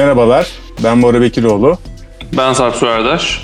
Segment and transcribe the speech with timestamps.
[0.00, 0.46] Merhabalar,
[0.84, 1.78] ben Bora Bekiroğlu.
[2.36, 3.40] Ben Sarp Suerdaş.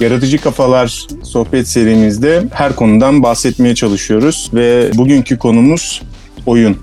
[0.00, 6.02] Yaratıcı Kafalar sohbet serimizde her konudan bahsetmeye çalışıyoruz ve bugünkü konumuz
[6.46, 6.78] oyun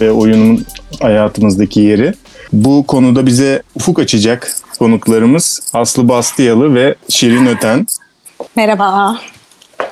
[0.00, 0.66] ve oyunun
[1.02, 2.14] hayatımızdaki yeri.
[2.52, 7.86] Bu konuda bize ufuk açacak konuklarımız Aslı Bastiyalı ve Şirin Öten.
[8.56, 9.18] Merhaba.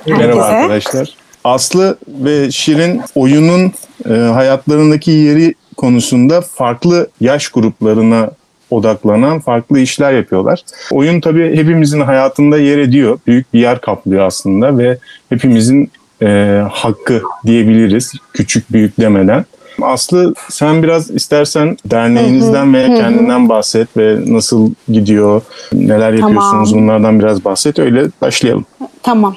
[0.07, 0.57] Merhaba Herkese.
[0.57, 1.15] arkadaşlar.
[1.48, 3.73] Aslı ve Şirin oyunun
[4.11, 8.30] e, hayatlarındaki yeri konusunda farklı yaş gruplarına
[8.70, 10.62] odaklanan farklı işler yapıyorlar.
[10.92, 13.19] Oyun tabii hepimizin hayatında yer ediyor.
[13.27, 14.98] Büyük bir yer kaplıyor aslında ve
[15.29, 15.91] hepimizin
[16.23, 19.45] e, hakkı diyebiliriz küçük büyük demeden.
[19.83, 25.42] Aslı sen biraz istersen derneğinizden veya kendinden bahset ve nasıl gidiyor,
[25.73, 26.84] neler yapıyorsunuz Tamam.
[26.84, 27.78] bunlardan biraz bahset.
[27.78, 28.67] Öyle başlayalım.
[29.03, 29.36] Tamam.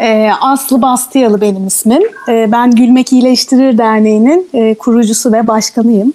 [0.00, 2.02] Ee, Aslı Bastiyalı benim ismim.
[2.28, 6.12] Ee, ben Gülmek İyileştirir Derneği'nin e, kurucusu ve başkanıyım.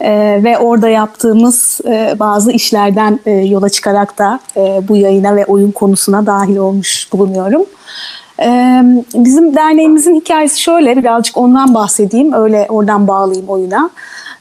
[0.00, 4.40] Ee, ve orada yaptığımız e, bazı işlerden e, yola çıkarak da
[4.88, 7.62] bu yayına ve oyun konusuna dahil olmuş bulunuyorum.
[9.14, 13.90] Bizim derneğimizin hikayesi şöyle, birazcık ondan bahsedeyim, öyle oradan bağlayayım oyuna.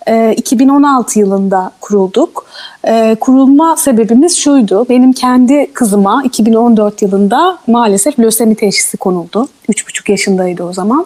[0.07, 2.45] Ee, 2016 yılında kurulduk.
[2.87, 9.47] Ee, kurulma sebebimiz şuydu, benim kendi kızıma 2014 yılında maalesef lösemi teşhisi konuldu.
[9.69, 11.05] 3,5 yaşındaydı o zaman.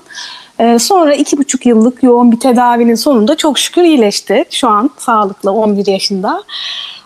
[0.59, 4.45] Ee, sonra 2,5 yıllık yoğun bir tedavinin sonunda çok şükür iyileşti.
[4.49, 6.43] Şu an sağlıklı 11 yaşında.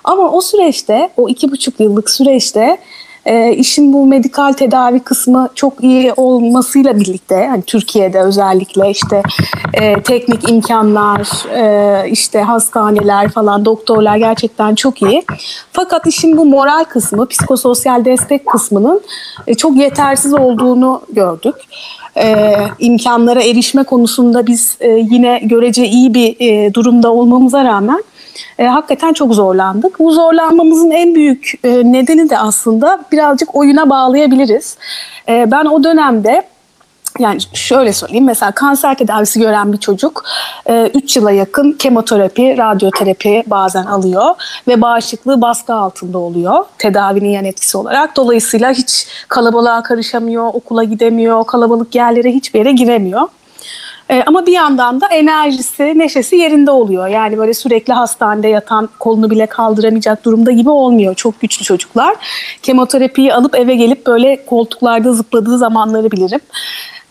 [0.03, 2.77] Ama o süreçte, o 2,5 yıllık süreçte
[3.25, 9.21] e, işin bu medikal tedavi kısmı çok iyi olmasıyla birlikte hani Türkiye'de özellikle işte
[9.73, 15.23] e, teknik imkanlar e, işte hastaneler falan doktorlar gerçekten çok iyi.
[15.71, 19.01] Fakat işin bu moral kısmı psikososyal destek kısmının
[19.47, 21.55] e, çok yetersiz olduğunu gördük.
[22.17, 28.03] E, imkanlara erişme konusunda biz e, yine görece iyi bir e, durumda olmamıza rağmen
[28.59, 29.99] e, hakikaten çok zorlandık.
[29.99, 34.77] Bu zorlanmamızın en büyük e, nedeni de aslında birazcık oyuna bağlayabiliriz.
[35.29, 36.43] E, ben o dönemde
[37.19, 40.23] yani şöyle söyleyeyim mesela kanser tedavisi gören bir çocuk
[40.93, 44.35] 3 yıla yakın kemoterapi, radyoterapi bazen alıyor
[44.67, 48.15] ve bağışıklığı baskı altında oluyor tedavinin yan etkisi olarak.
[48.15, 53.27] Dolayısıyla hiç kalabalığa karışamıyor, okula gidemiyor, kalabalık yerlere hiçbir yere giremiyor.
[54.09, 57.07] Ee, ama bir yandan da enerjisi, neşesi yerinde oluyor.
[57.07, 61.15] Yani böyle sürekli hastanede yatan, kolunu bile kaldıramayacak durumda gibi olmuyor.
[61.15, 62.15] Çok güçlü çocuklar.
[62.61, 66.39] Kemoterapiyi alıp eve gelip böyle koltuklarda zıpladığı zamanları bilirim.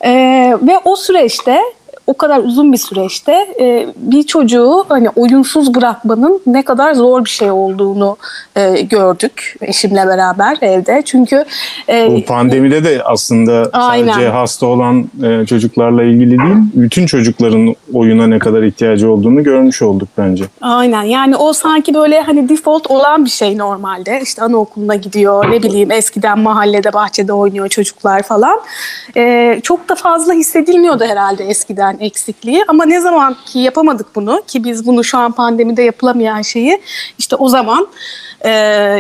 [0.05, 1.59] Ee, ve o süreçte
[2.07, 7.31] o kadar uzun bir süreçte e, bir çocuğu hani oyunsuz bırakmanın ne kadar zor bir
[7.31, 8.17] şey olduğunu
[8.57, 11.03] e, gördük eşimle beraber evde.
[11.05, 11.45] Çünkü
[11.89, 14.13] e, Bu pandemide de aslında Aynen.
[14.13, 19.83] sadece hasta olan e, çocuklarla ilgili değil, bütün çocukların oyuna ne kadar ihtiyacı olduğunu görmüş
[19.83, 20.45] olduk bence.
[20.61, 24.21] Aynen yani o sanki böyle hani default olan bir şey normalde.
[24.23, 28.61] İşte anaokuluna gidiyor ne bileyim eskiden mahallede bahçede oynuyor çocuklar falan.
[29.17, 32.65] Ee, çok da fazla hissedilmiyordu herhalde eskiden eksikliği.
[32.69, 36.83] Ama ne zaman ki yapamadık bunu ki biz bunu şu an pandemide yapılamayan şeyi
[37.19, 37.89] işte o zaman
[38.41, 38.51] e,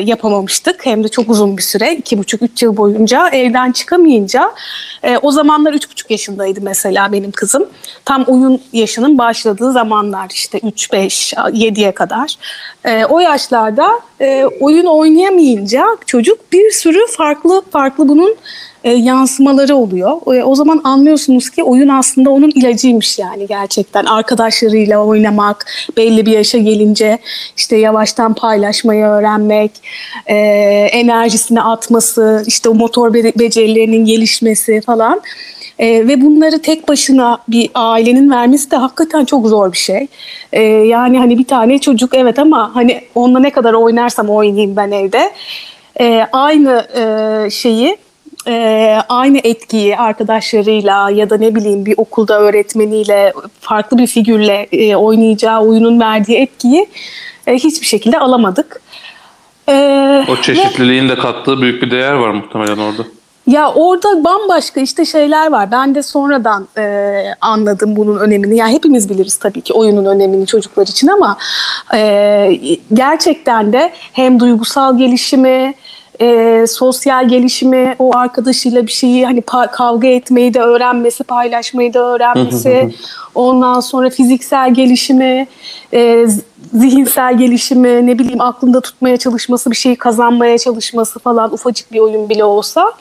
[0.04, 0.86] yapamamıştık.
[0.86, 4.52] Hem de çok uzun bir süre iki buçuk üç yıl boyunca evden çıkamayınca
[5.02, 7.69] e, o zamanlar üç buçuk yaşındaydı mesela benim kızım.
[8.04, 12.34] Tam oyun yaşının başladığı zamanlar işte 3, 5, 7'ye kadar.
[12.84, 18.36] E, o yaşlarda e, oyun oynayamayınca çocuk bir sürü farklı farklı bunun
[18.84, 20.37] e, yansımaları oluyor.
[20.37, 24.04] E, o zaman anlıyorsunuz ki oyun aslında onun ilacıymış yani gerçekten.
[24.04, 25.66] Arkadaşlarıyla oynamak,
[25.97, 27.19] belli bir yaşa gelince
[27.56, 29.70] işte yavaştan paylaşmayı öğrenmek,
[30.26, 30.37] e,
[30.93, 35.20] enerjisini atması, işte o motor be- becerilerinin gelişmesi falan.
[35.78, 40.06] E, ve bunları tek başına bir ailenin vermesi de hakikaten çok zor bir şey.
[40.53, 44.90] E, yani hani bir tane çocuk evet ama hani onunla ne kadar oynarsam oynayayım ben
[44.90, 45.32] evde.
[46.00, 47.96] E, aynı e, şeyi
[48.48, 54.96] e, aynı etkiyi arkadaşlarıyla ya da ne bileyim bir okulda öğretmeniyle farklı bir figürle e,
[54.96, 56.86] oynayacağı oyunun verdiği etkiyi
[57.46, 58.80] e, hiçbir şekilde alamadık.
[59.68, 59.72] E,
[60.28, 63.02] O ve- çeşitliliğin de kattığı büyük bir değer var muhtemelen orada.
[63.46, 65.70] ya orada bambaşka işte şeyler var.
[65.70, 68.56] Ben de sonradan e, anladım bunun önemini.
[68.56, 71.36] Yani hepimiz biliriz tabii ki oyunun önemini çocuklar için ama
[71.94, 72.60] e,
[72.94, 75.74] gerçekten de hem duygusal gelişimi,
[76.22, 79.42] e, sosyal gelişimi, o arkadaşıyla bir şeyi hani
[79.72, 82.94] kavga etmeyi de öğrenmesi, paylaşmayı da öğrenmesi,
[83.34, 85.46] ondan sonra fiziksel gelişimi,
[85.94, 86.26] e,
[86.74, 92.28] zihinsel gelişimi, ne bileyim aklında tutmaya çalışması, bir şeyi kazanmaya çalışması falan ufacık bir oyun
[92.28, 92.92] bile olsa.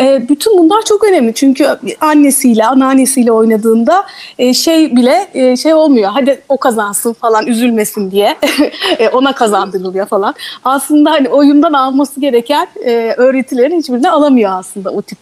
[0.00, 1.66] E, bütün bunlar çok önemli çünkü
[2.00, 4.06] annesiyle, anneannesiyle oynadığında
[4.38, 6.10] e, şey bile e, şey olmuyor.
[6.14, 8.36] Hadi o kazansın falan üzülmesin diye
[8.98, 10.34] e, ona kazandırılıyor falan.
[10.64, 15.18] Aslında hani oyundan alması gereken e, öğretilerin hiçbirini alamıyor aslında o tip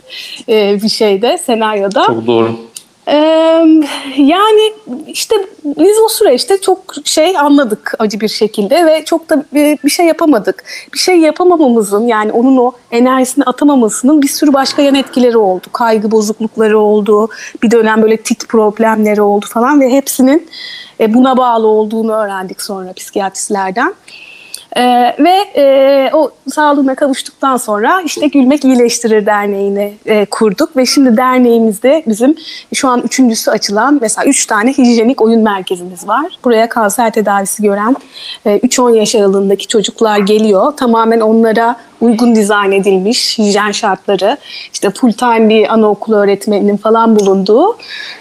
[0.48, 2.06] e, bir şeyde, senaryoda.
[2.06, 2.50] Çok doğru.
[3.10, 3.82] Ee,
[4.16, 4.72] yani
[5.06, 10.06] işte biz o süreçte çok şey anladık acı bir şekilde ve çok da bir, şey
[10.06, 10.64] yapamadık.
[10.94, 15.66] Bir şey yapamamamızın yani onun o enerjisini atamamasının bir sürü başka yan etkileri oldu.
[15.72, 17.28] Kaygı bozuklukları oldu,
[17.62, 20.48] bir dönem böyle tik problemleri oldu falan ve hepsinin
[21.00, 23.94] e, buna bağlı olduğunu öğrendik sonra psikiyatristlerden.
[24.78, 31.16] Ee, ve e, o sağlığına kavuştuktan sonra işte Gülmek İyileştirir Derneği'ni e, kurduk ve şimdi
[31.16, 32.34] derneğimizde bizim
[32.74, 36.38] şu an üçüncüsü açılan mesela üç tane hijyenik oyun merkezimiz var.
[36.44, 37.96] Buraya kanser tedavisi gören
[38.46, 40.72] e, 3-10 yaş aralığındaki çocuklar geliyor.
[40.76, 44.36] Tamamen onlara uygun dizayn edilmiş hijyen şartları,
[44.72, 47.76] işte full time bir anaokulu öğretmeninin falan bulunduğu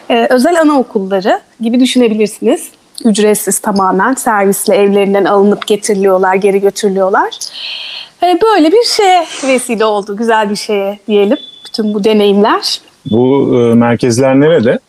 [0.09, 2.69] e, özel anaokulları gibi düşünebilirsiniz
[3.05, 7.29] ücretsiz tamamen servisle evlerinden alınıp getiriliyorlar, geri götürülüyorlar.
[8.23, 12.81] E, böyle bir şeye vesile oldu, güzel bir şeye diyelim bütün bu deneyimler.
[13.11, 14.79] Bu e, merkezler nerede?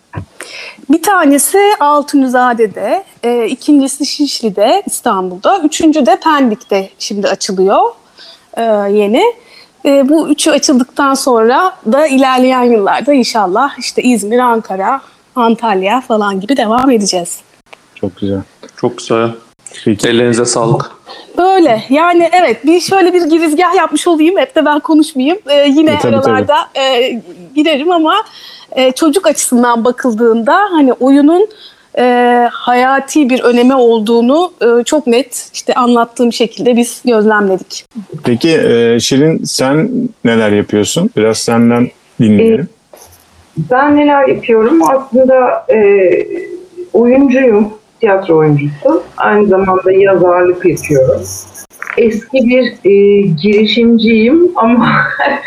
[0.91, 7.81] Bir tanesi Altunizade'de, e, ikincisi Şişli'de, İstanbul'da, üçüncü de Pendik'te şimdi açılıyor
[8.57, 8.63] e,
[8.93, 9.23] yeni.
[9.85, 15.01] E, bu üçü açıldıktan sonra da ilerleyen yıllarda inşallah işte İzmir, Ankara,
[15.35, 17.39] Antalya falan gibi devam edeceğiz.
[18.00, 18.41] Çok güzel.
[18.77, 19.31] Çok güzel.
[19.85, 20.09] Peki.
[20.09, 20.91] Ellerinize sağlık.
[21.39, 25.39] Böyle yani evet bir şöyle bir girizgah yapmış olayım hep de ben konuşmayayım.
[25.50, 27.12] Ee, yine E, tabii, aralarda e,
[27.55, 28.15] girerim ama
[28.73, 31.49] e, çocuk açısından bakıldığında hani oyunun
[31.99, 37.85] e, hayati bir önemi olduğunu e, çok net işte anlattığım şekilde biz gözlemledik.
[38.25, 39.91] Peki e, Şirin sen
[40.25, 41.11] neler yapıyorsun?
[41.17, 41.91] Biraz senden
[42.21, 42.69] dinleyelim.
[43.56, 44.83] Ben neler yapıyorum?
[44.91, 46.11] Aslında e,
[46.93, 49.03] oyuncuyum, tiyatro oyuncusu.
[49.17, 51.23] Aynı zamanda yazarlık yapıyorum.
[51.97, 54.93] Eski bir e, girişimciyim ama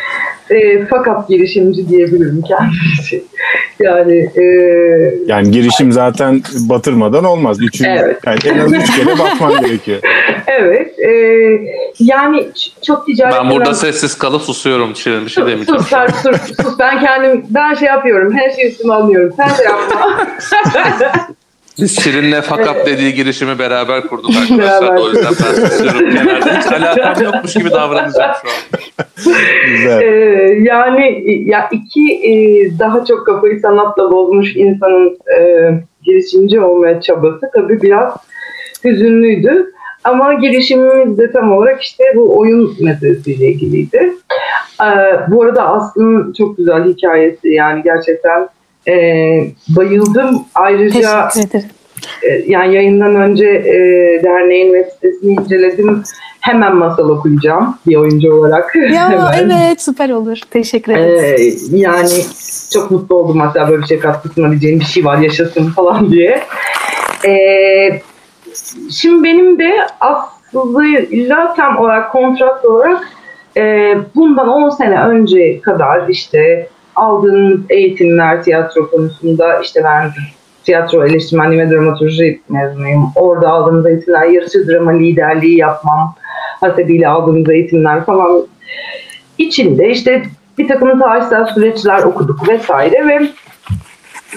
[0.49, 3.23] e, fakat girişimci diyebilirim kendisi.
[3.79, 4.43] Yani e,
[5.25, 7.57] Yani girişim zaten batırmadan olmaz.
[7.61, 8.17] Üçüncü, Evet.
[8.25, 9.99] yani en az üç kere batman gerekiyor.
[10.47, 11.09] evet, e,
[11.99, 12.47] yani
[12.85, 13.33] çok ticaret...
[13.35, 14.95] Ben burada öğren- sessiz kalıp susuyorum.
[14.95, 15.81] Şirin bir şey Sus, demeyeceğim.
[15.81, 16.79] sus, sen sus, sus.
[16.79, 19.33] Ben kendim, ben şey yapıyorum, her şeyi üstüme alıyorum.
[19.37, 20.27] Sen de yapma.
[21.79, 24.95] Biz Şirin'le fakat dediği girişimi beraber kurduk arkadaşlar.
[24.97, 26.11] O yüzden ben susuyorum.
[26.11, 29.35] Kenarda hiç alakam yokmuş gibi davranacağım şu an.
[29.67, 30.01] Güzel.
[30.01, 32.33] Ee, yani ya iki e,
[32.79, 35.69] daha çok kafayı sanatla bozmuş insanın e,
[36.03, 38.13] girişimci olmaya çabası tabii biraz
[38.83, 39.71] hüzünlüydü.
[40.03, 44.13] Ama girişimimiz de tam olarak işte bu oyun meselesiyle ilgiliydi.
[44.81, 48.47] Ee, bu arada Aslı'nın çok güzel hikayesi yani gerçekten
[48.87, 48.93] e,
[49.67, 50.45] bayıldım.
[50.55, 51.69] Ayrıca Teşekkür ederim.
[52.23, 53.73] e, yani yayından önce e,
[54.23, 56.03] derneğin web sitesini inceledim.
[56.41, 58.75] Hemen masal okuyacağım bir oyuncu olarak.
[58.75, 60.37] Ya evet süper olur.
[60.51, 61.73] Teşekkür ederiz.
[61.73, 62.09] Ee, yani
[62.73, 66.43] çok mutlu oldum hatta böyle bir şey katkı sunabileceğim bir şey var yaşasın falan diye.
[67.25, 68.01] Ee,
[68.91, 73.07] şimdi benim de aslında tam olarak kontrat olarak
[73.57, 80.11] e, bundan 10 sene önce kadar işte aldığımız eğitimler tiyatro konusunda işte ben
[80.63, 83.11] tiyatro eleştirmenliği ve dramaturji mezunuyum.
[83.15, 86.15] Orada aldığımız eğitimler yarışı drama liderliği yapmam
[86.61, 88.47] hasebiyle aldığımız eğitimler falan
[89.37, 90.23] içinde işte
[90.57, 93.27] bir takım tarihsel süreçler okuduk vesaire ve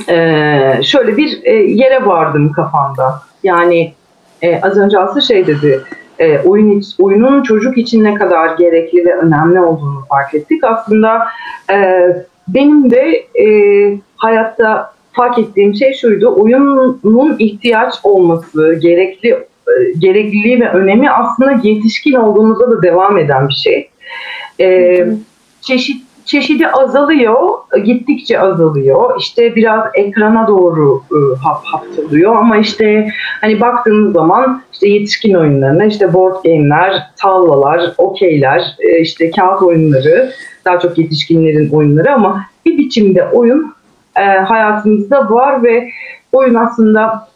[0.09, 3.23] e, şöyle bir e, yere vardım kafamda.
[3.43, 3.95] Yani
[4.43, 5.81] e, az önce Aslı şey dedi,
[6.19, 10.65] e, oyun oyunun çocuk için ne kadar gerekli ve önemli olduğunu fark ettik.
[10.65, 11.27] Aslında
[11.71, 12.09] e,
[12.49, 13.47] benim de e,
[14.17, 22.13] hayatta fark ettiğim şey şuydu, oyunun ihtiyaç olması, gerekli e, gerekliliği ve önemi aslında yetişkin
[22.13, 23.91] olduğumuzda da devam eden bir şey.
[24.61, 25.07] E,
[25.61, 27.39] çeşit çeşidi azalıyor,
[27.85, 29.21] gittikçe azalıyor.
[29.21, 31.65] İşte biraz ekrana doğru e, hap
[32.29, 33.09] ama işte
[33.41, 40.33] hani baktığınız zaman işte yetişkin oyunlarına işte board game'ler, tavlalar, okeyler, e, işte kağıt oyunları,
[40.65, 43.75] daha çok yetişkinlerin oyunları ama bir biçimde oyun
[44.17, 45.91] e, hayatımızda var ve
[46.33, 47.29] oyun aslında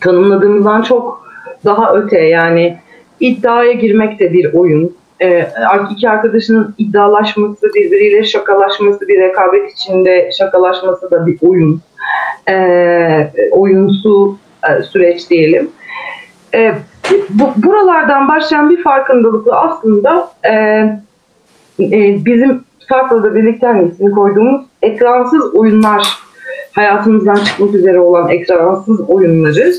[0.00, 1.26] tanımladığımızdan çok
[1.64, 2.78] daha öte yani
[3.20, 4.96] iddiaya girmek de bir oyun.
[5.22, 5.48] Ee,
[5.90, 11.80] iki arkadaşının iddialaşması, birbiriyle şakalaşması, bir rekabet içinde şakalaşması da bir oyun.
[12.48, 15.70] Ee, oyunsu e, süreç diyelim.
[16.54, 16.74] Ee,
[17.30, 20.84] bu, buralardan başlayan bir farkındalıkla aslında e,
[21.80, 26.08] e, bizim farklı da birlikte hani ismini koyduğumuz ekransız oyunlar
[26.72, 29.72] hayatımızdan çıkmak üzere olan ekransız oyunları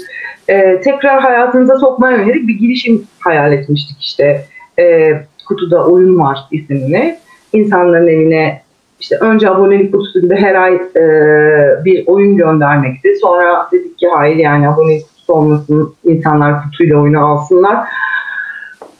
[0.47, 4.45] e, tekrar hayatımıza sokmaya yönelik bir girişim hayal etmiştik işte.
[4.79, 5.13] E,
[5.47, 7.17] kutuda oyun var isimli.
[7.53, 8.61] İnsanların evine
[8.99, 11.03] işte önce abonelik kutusu gibi her ay e,
[11.85, 13.09] bir oyun göndermekti.
[13.21, 17.87] Sonra dedik ki hayır yani abonelik kutusu olmasın, insanlar kutuyla oyunu alsınlar.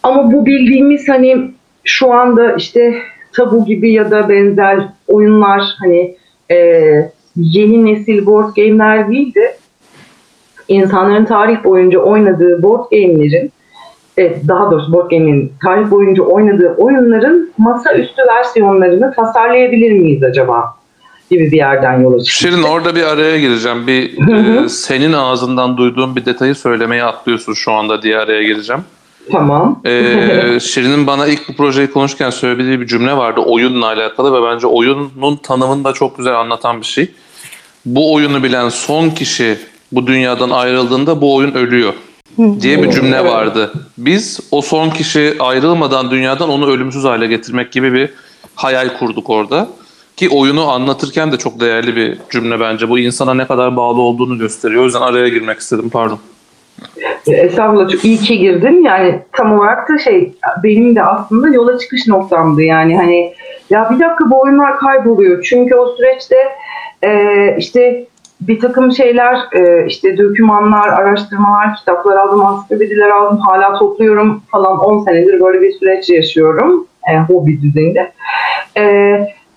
[0.04, 1.52] Ama bu bildiğimiz hani
[1.88, 3.02] şu anda işte
[3.34, 6.16] tabu gibi ya da benzer oyunlar hani
[6.52, 6.58] e,
[7.36, 9.58] yeni nesil board game'ler değil de
[10.68, 13.52] insanların tarih boyunca oynadığı board game'lerin
[14.18, 20.78] e, daha doğrusu board game'in tarih boyunca oynadığı oyunların masaüstü versiyonlarını tasarlayabilir miyiz acaba
[21.32, 22.34] gibi bir yerden yola çıktık.
[22.34, 23.88] Şirin orada bir araya gireceğim.
[23.88, 24.28] Bir
[24.64, 28.82] e, senin ağzından duyduğum bir detayı söylemeye atlıyorsun şu anda diye araya gireceğim.
[29.32, 29.80] Tamam.
[29.86, 34.68] Ee, Şirin'in bana ilk bu projeyi konuşurken söylediği bir cümle vardı oyunla alakalı ve bence
[34.68, 37.12] oyunun tanımını da çok güzel anlatan bir şey.
[37.86, 39.58] Bu oyunu bilen son kişi
[39.92, 41.94] bu dünyadan ayrıldığında bu oyun ölüyor
[42.62, 43.72] diye bir cümle vardı.
[43.98, 48.10] Biz o son kişi ayrılmadan dünyadan onu ölümsüz hale getirmek gibi bir
[48.56, 49.68] hayal kurduk orada.
[50.18, 52.90] Ki oyunu anlatırken de çok değerli bir cümle bence.
[52.90, 54.82] Bu insana ne kadar bağlı olduğunu gösteriyor.
[54.82, 56.20] O yüzden araya girmek istedim pardon.
[57.28, 58.84] Estağfurullah çok iyi ki girdin.
[58.84, 62.62] Yani tam olarak da şey benim de aslında yola çıkış noktamdı.
[62.64, 63.34] Yani hani
[63.70, 65.44] ya bir dakika bu oyunlar kayboluyor.
[65.44, 66.38] Çünkü o süreçte
[67.04, 68.06] e, işte
[68.42, 73.38] bir takım şeyler e, işte dokümanlar, araştırmalar, kitaplar aldım, ansiklopediler aldım.
[73.38, 76.88] Hala topluyorum falan 10 senedir böyle bir süreç yaşıyorum.
[77.12, 78.12] E, hobi düzeyinde.
[78.78, 78.84] E,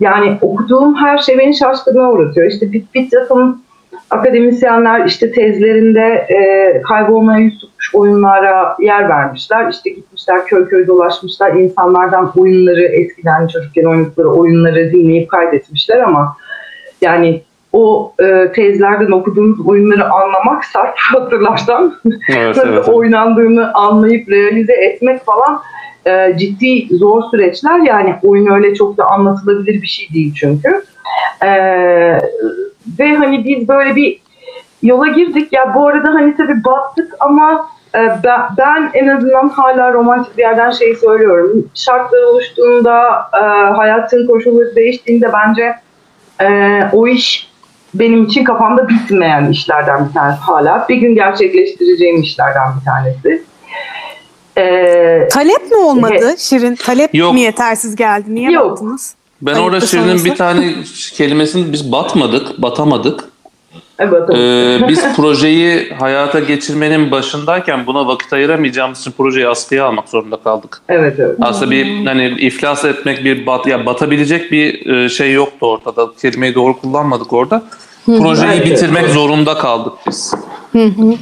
[0.00, 2.50] yani okuduğum her şey beni şaşkına uğratıyor.
[2.50, 3.62] İşte bir, bir takım
[4.10, 9.70] akademisyenler işte tezlerinde e, kaybolmaya yüz tutmuş oyunlara yer vermişler.
[9.70, 11.52] İşte gitmişler köy köy dolaşmışlar.
[11.52, 16.36] insanlardan oyunları eskiden çocukken oynadıkları oyunları dinleyip kaydetmişler ama
[17.00, 17.42] yani
[17.72, 21.94] o e, tezlerden okuduğumuz oyunları anlamak sarf hatırlarsan
[22.36, 22.88] Evet, evet.
[22.88, 25.60] oynandığını anlayıp realize etmek falan
[26.06, 27.78] e, ciddi zor süreçler.
[27.80, 30.82] Yani oyun öyle çok da anlatılabilir bir şey değil çünkü.
[31.44, 31.50] E,
[32.98, 34.20] ve hani biz böyle bir
[34.82, 35.52] yola girdik.
[35.52, 40.42] Ya bu arada hani tabii battık ama e, ben, ben en azından hala romantik bir
[40.42, 41.68] yerden şeyi söylüyorum.
[41.74, 43.44] Şartlar oluştuğunda, e,
[43.74, 45.74] hayatın koşulları değiştiğinde bence
[46.42, 47.50] e, o iş
[47.94, 50.86] benim için kafamda bitmeyen işlerden bir tanesi hala.
[50.88, 53.42] Bir gün gerçekleştireceğim işlerden bir tanesi.
[54.58, 56.38] E, Talep mi olmadı Evet.
[56.38, 56.74] Şirin?
[56.74, 57.34] Talep Yok.
[57.34, 58.34] mi yetersiz geldi?
[58.34, 58.70] Niye Yok.
[58.70, 59.14] baktınız?
[59.42, 60.74] Ben Ayıptır orada Şirin'in bir tane
[61.14, 63.24] kelimesini biz batmadık, batamadık.
[63.98, 70.36] evet, Ee, biz projeyi hayata geçirmenin başındayken buna vakit ayıramayacağımız için projeyi askıya almak zorunda
[70.36, 70.82] kaldık.
[70.88, 71.36] evet, evet.
[71.40, 76.10] Aslında bir hani iflas etmek bir bat ya batabilecek bir e, şey yoktu ortada.
[76.22, 77.62] Kelimeyi doğru kullanmadık orada.
[78.06, 78.66] Projeyi Evet.
[78.66, 80.34] bitirmek zorunda kaldık biz.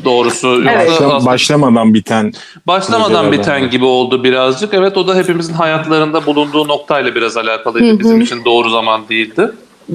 [0.04, 0.90] Doğrusu yoksa Evet.
[0.90, 2.32] aslında Başlamadan biten
[2.66, 4.75] başlamadan projelerden biten gibi oldu birazcık.
[4.75, 7.99] Evet o da hepimizin hayatlarında bulunduğu noktayla biraz alakalıydı.
[7.99, 9.50] Bizim için doğru zaman değildi.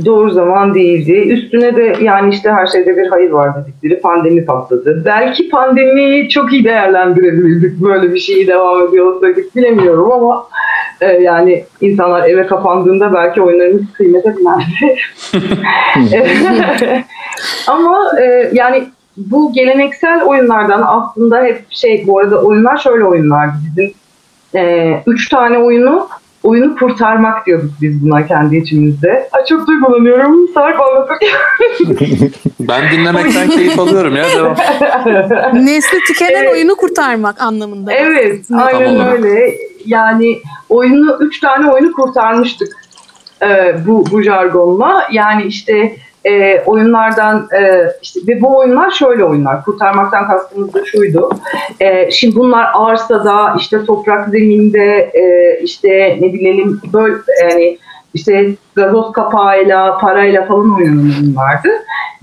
[0.05, 1.11] Doğru zaman değildi.
[1.11, 5.01] Üstüne de yani işte her şeyde bir hayır var dedikleri pandemi patladı.
[5.05, 7.81] Belki pandemiyi çok iyi değerlendirebilirdik.
[7.81, 10.47] Böyle bir şeyi devam ediyor olsaydık bilemiyorum ama
[11.01, 14.97] e, yani insanlar eve kapandığında belki oyunlarımız kıymete binerdi.
[17.67, 18.83] ama e, yani
[19.17, 23.93] bu geleneksel oyunlardan aslında hep şey bu arada oyunlar şöyle oyunlar bizim
[24.55, 26.07] e, üç tane oyunu
[26.43, 29.29] oyunu kurtarmak diyorduk biz buna kendi içimizde.
[29.31, 30.47] Ay çok duygulanıyorum.
[30.53, 31.29] Sarp anlatırken.
[32.59, 34.25] Ben dinlemekten keyif alıyorum ya.
[34.35, 34.55] Devam.
[35.65, 36.51] Nesli tükenen Evet.
[36.51, 37.93] oyunu kurtarmak anlamında.
[37.93, 39.57] evet, Ne- aynen Tam öyle.
[39.85, 40.37] Yani
[40.69, 42.73] oyunu, üç tane oyunu kurtarmıştık
[43.41, 45.07] e, bu, bu jargonla.
[45.11, 49.63] Yani işte e, oyunlardan e, işte ve bu oyunlar şöyle oyunlar.
[49.63, 51.29] Kurtarmaktan kastımız da şuydu.
[51.79, 57.77] E, şimdi bunlar arsada, işte toprak zeminde, e, işte ne bilelim böyle yani
[58.13, 61.69] işte gazoz kapağıyla, parayla falan oynanan oyunlardı.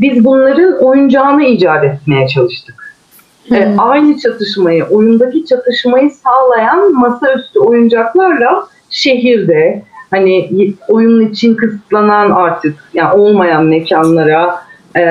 [0.00, 2.96] Biz bunların oyuncağını icat etmeye çalıştık.
[3.52, 10.50] E, aynı çatışmayı, oyundaki çatışmayı sağlayan masaüstü oyuncaklarla şehirde hani
[10.88, 14.62] oyunun için kısıtlanan artık yani olmayan mekanlara
[14.96, 15.04] e,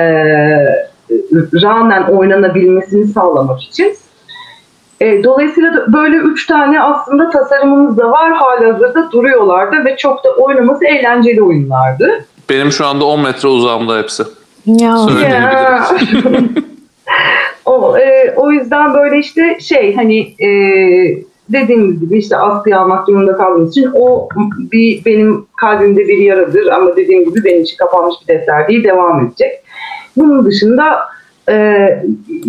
[1.62, 3.94] rağmen oynanabilmesini sağlamak için.
[5.00, 10.30] E, dolayısıyla da böyle üç tane aslında tasarımımız da var halihazırda duruyorlardı ve çok da
[10.30, 12.24] oynaması eğlenceli oyunlardı.
[12.50, 14.22] Benim şu anda 10 metre uzağımda hepsi.
[14.66, 14.96] Ya.
[17.64, 20.50] o, e, o yüzden böyle işte şey hani e,
[21.52, 24.28] dediğimiz gibi işte askıya almak durumunda kaldığımız için o
[24.72, 29.26] bir benim kalbimde bir yaradır ama dediğim gibi benim için kapanmış bir defter değil devam
[29.26, 29.52] edecek.
[30.16, 30.98] Bunun dışında
[31.48, 31.86] e,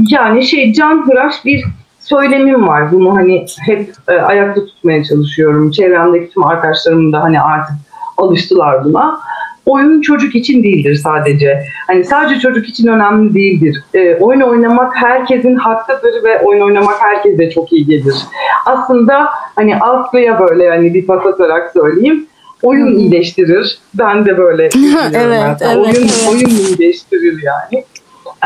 [0.10, 1.65] yani şey can hıraş bir
[2.00, 2.91] söylemim var.
[2.91, 5.72] Bunu hani hep e, ayakta tutmaya çalışıyorum.
[5.72, 7.75] Çevremdeki tüm arkadaşlarım da hani artık
[8.17, 9.20] alıştılar buna.
[9.65, 11.63] Oyun çocuk için değildir sadece.
[11.88, 13.84] Hani sadece çocuk için önemli değildir.
[13.94, 18.15] E, oyun oynamak herkesin hakkıdır ve oyun oynamak herkese çok iyi gelir.
[18.65, 22.27] Aslında hani Aslı'ya böyle hani bir pas atarak söyleyeyim.
[22.63, 23.80] Oyun iyileştirir.
[23.94, 24.63] Ben de böyle
[25.13, 26.27] Evet, evet, oyun, evet.
[26.30, 27.84] oyun iyileştirir yani.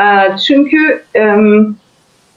[0.00, 1.76] E, çünkü em,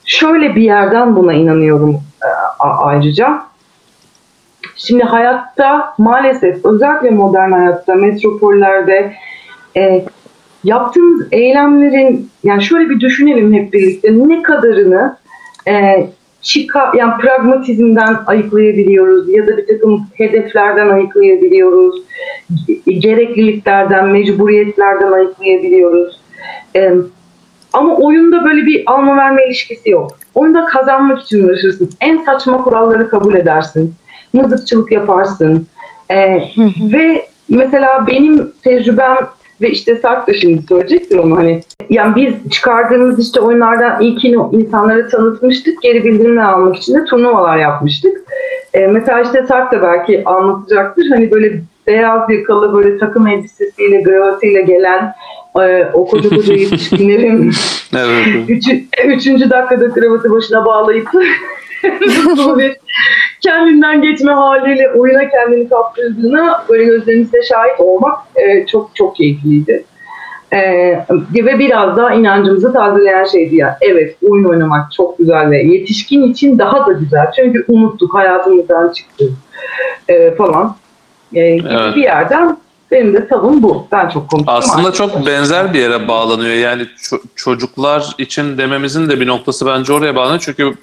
[0.04, 1.94] şöyle bir yerden buna inanıyorum
[2.24, 3.49] e, ayrıca.
[4.86, 9.12] Şimdi hayatta maalesef özellikle modern hayatta metropollerde
[9.76, 10.04] e,
[10.64, 15.16] yaptığımız eylemlerin yani şöyle bir düşünelim hep birlikte ne kadarını
[15.68, 16.06] e,
[16.42, 22.02] çıka, yani pragmatizmden ayıklayabiliyoruz ya da bir takım hedeflerden ayıklayabiliyoruz
[22.68, 26.20] ge- gerekliliklerden mecburiyetlerden ayıklayabiliyoruz.
[26.76, 26.92] E,
[27.72, 30.18] ama oyunda böyle bir alma verme ilişkisi yok.
[30.34, 31.90] Oyunda kazanmak için uğraşırsın.
[32.00, 33.94] En saçma kuralları kabul edersin.
[34.32, 35.66] Mızıkçılık yaparsın.
[36.10, 36.42] Ee,
[36.92, 39.16] ve mesela benim tecrübem
[39.60, 41.62] ve işte Sarp da şimdi söyleyecektir onu hani.
[41.90, 45.82] Yani biz çıkardığımız işte oyunlardan ilkini insanlara tanıtmıştık.
[45.82, 48.18] Geri bildirimler almak için de turnuvalar yapmıştık.
[48.74, 51.06] Ee, mesela işte Sarp da belki anlatacaktır.
[51.10, 55.14] Hani böyle beyaz yakalı böyle takım elbisesiyle, gravatıyla gelen
[55.60, 57.52] e, o koca koca yetişkinlerin
[57.96, 58.48] Evet.
[58.48, 61.08] Üçü, üçüncü dakikada kravatı başına bağlayıp
[62.58, 62.76] bir
[63.40, 69.84] kendinden geçme haliyle oyuna kendini kaptırdığına böyle gözlerimizde şahit olmak e, çok çok keyifliydi.
[70.52, 70.60] E,
[71.34, 73.78] ve biraz daha inancımızı tazeleyen şeydi ya.
[73.80, 77.32] Evet oyun oynamak çok güzel ve yetişkin için daha da güzel.
[77.36, 79.24] Çünkü unuttuk hayatımızdan çıktı
[80.08, 80.76] e, falan.
[81.34, 81.96] E, Evet.
[81.96, 82.56] Bir yerden
[82.90, 83.86] benim de tavım bu.
[83.92, 84.54] Ben çok konuştum.
[84.56, 84.94] Aslında artık.
[84.94, 86.54] çok benzer bir yere bağlanıyor.
[86.54, 90.40] Yani ço- çocuklar için dememizin de bir noktası bence oraya bağlanıyor.
[90.40, 90.74] Çünkü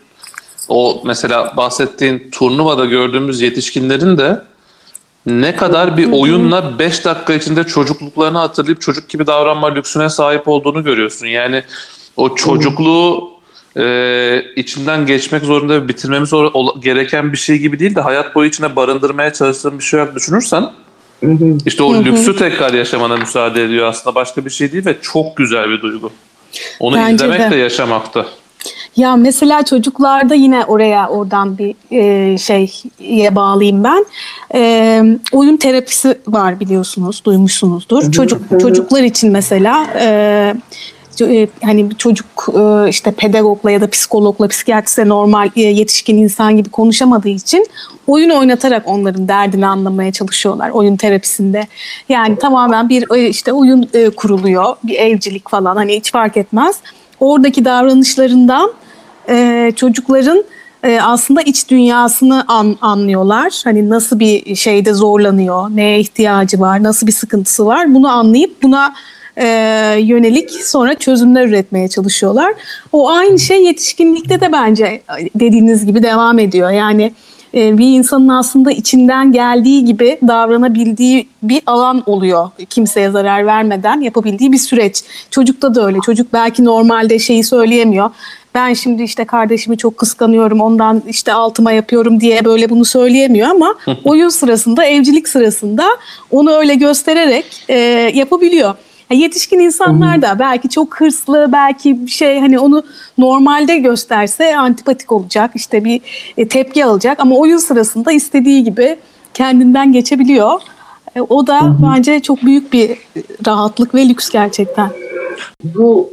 [0.69, 4.41] o mesela bahsettiğin turnuvada gördüğümüz yetişkinlerin de
[5.25, 10.83] ne kadar bir oyunla 5 dakika içinde çocukluklarını hatırlayıp çocuk gibi davranma lüksüne sahip olduğunu
[10.83, 11.27] görüyorsun.
[11.27, 11.63] Yani
[12.17, 13.29] o çocukluğu
[13.77, 16.31] e, içinden geçmek zorunda ve bitirmemiz
[16.79, 20.69] gereken bir şey gibi değil de hayat boyu içine barındırmaya çalıştığın bir şey olarak düşünürsen
[21.65, 25.69] işte o lüksü tekrar yaşamana müsaade ediyor aslında başka bir şey değil ve çok güzel
[25.69, 26.11] bir duygu.
[26.79, 27.51] Onu Bence izlemek de.
[27.51, 28.25] de yaşamakta.
[28.97, 34.05] Ya mesela çocuklarda yine oraya oradan bir e, şeye bağlayayım ben.
[34.55, 38.11] E, oyun terapisi var biliyorsunuz, duymuşsunuzdur.
[38.11, 40.55] Çocuk çocuklar için mesela e,
[41.21, 46.57] e, hani bir çocuk e, işte pedagogla ya da psikologla, psikiyatristle normal e, yetişkin insan
[46.57, 47.67] gibi konuşamadığı için
[48.07, 51.67] oyun oynatarak onların derdini anlamaya çalışıyorlar oyun terapisinde.
[52.09, 56.75] Yani tamamen bir işte oyun kuruluyor, bir evcilik falan hani hiç fark etmez.
[57.19, 58.71] Oradaki davranışlarından
[59.29, 60.43] e, çocukların
[60.83, 63.61] e, aslında iç dünyasını an, anlıyorlar.
[63.63, 68.93] Hani nasıl bir şeyde zorlanıyor, neye ihtiyacı var, nasıl bir sıkıntısı var bunu anlayıp buna
[69.37, 69.45] e,
[69.99, 72.53] yönelik sonra çözümler üretmeye çalışıyorlar.
[72.91, 75.01] O aynı şey yetişkinlikte de bence
[75.35, 76.71] dediğiniz gibi devam ediyor.
[76.71, 77.13] Yani
[77.53, 82.49] e, bir insanın aslında içinden geldiği gibi davranabildiği bir alan oluyor.
[82.69, 85.03] Kimseye zarar vermeden yapabildiği bir süreç.
[85.31, 85.97] Çocukta da öyle.
[86.05, 88.09] Çocuk belki normalde şeyi söyleyemiyor.
[88.57, 93.75] Ben şimdi işte kardeşimi çok kıskanıyorum ondan işte altıma yapıyorum diye böyle bunu söyleyemiyor ama
[94.03, 95.85] oyun sırasında evcilik sırasında
[96.31, 97.75] onu öyle göstererek e,
[98.13, 98.75] yapabiliyor.
[99.09, 102.83] Ya yetişkin insanlar da belki çok hırslı, belki bir şey hani onu
[103.17, 106.01] normalde gösterse antipatik olacak, işte bir
[106.37, 108.97] e, tepki alacak ama oyun sırasında istediği gibi
[109.33, 110.61] kendinden geçebiliyor.
[111.15, 112.97] E, o da bence çok büyük bir
[113.47, 114.89] rahatlık ve lüks gerçekten.
[115.63, 116.09] bu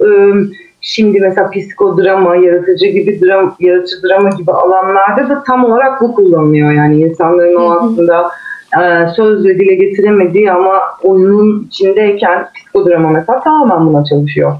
[0.85, 6.73] şimdi mesela psikodrama, yaratıcı gibi dram, yaratıcı drama gibi alanlarda da tam olarak bu kullanılıyor.
[6.73, 8.31] Yani insanların o aslında
[8.83, 14.53] e, sözle dile getiremediği ama oyunun içindeyken psikodrama mesela tamamen buna çalışıyor.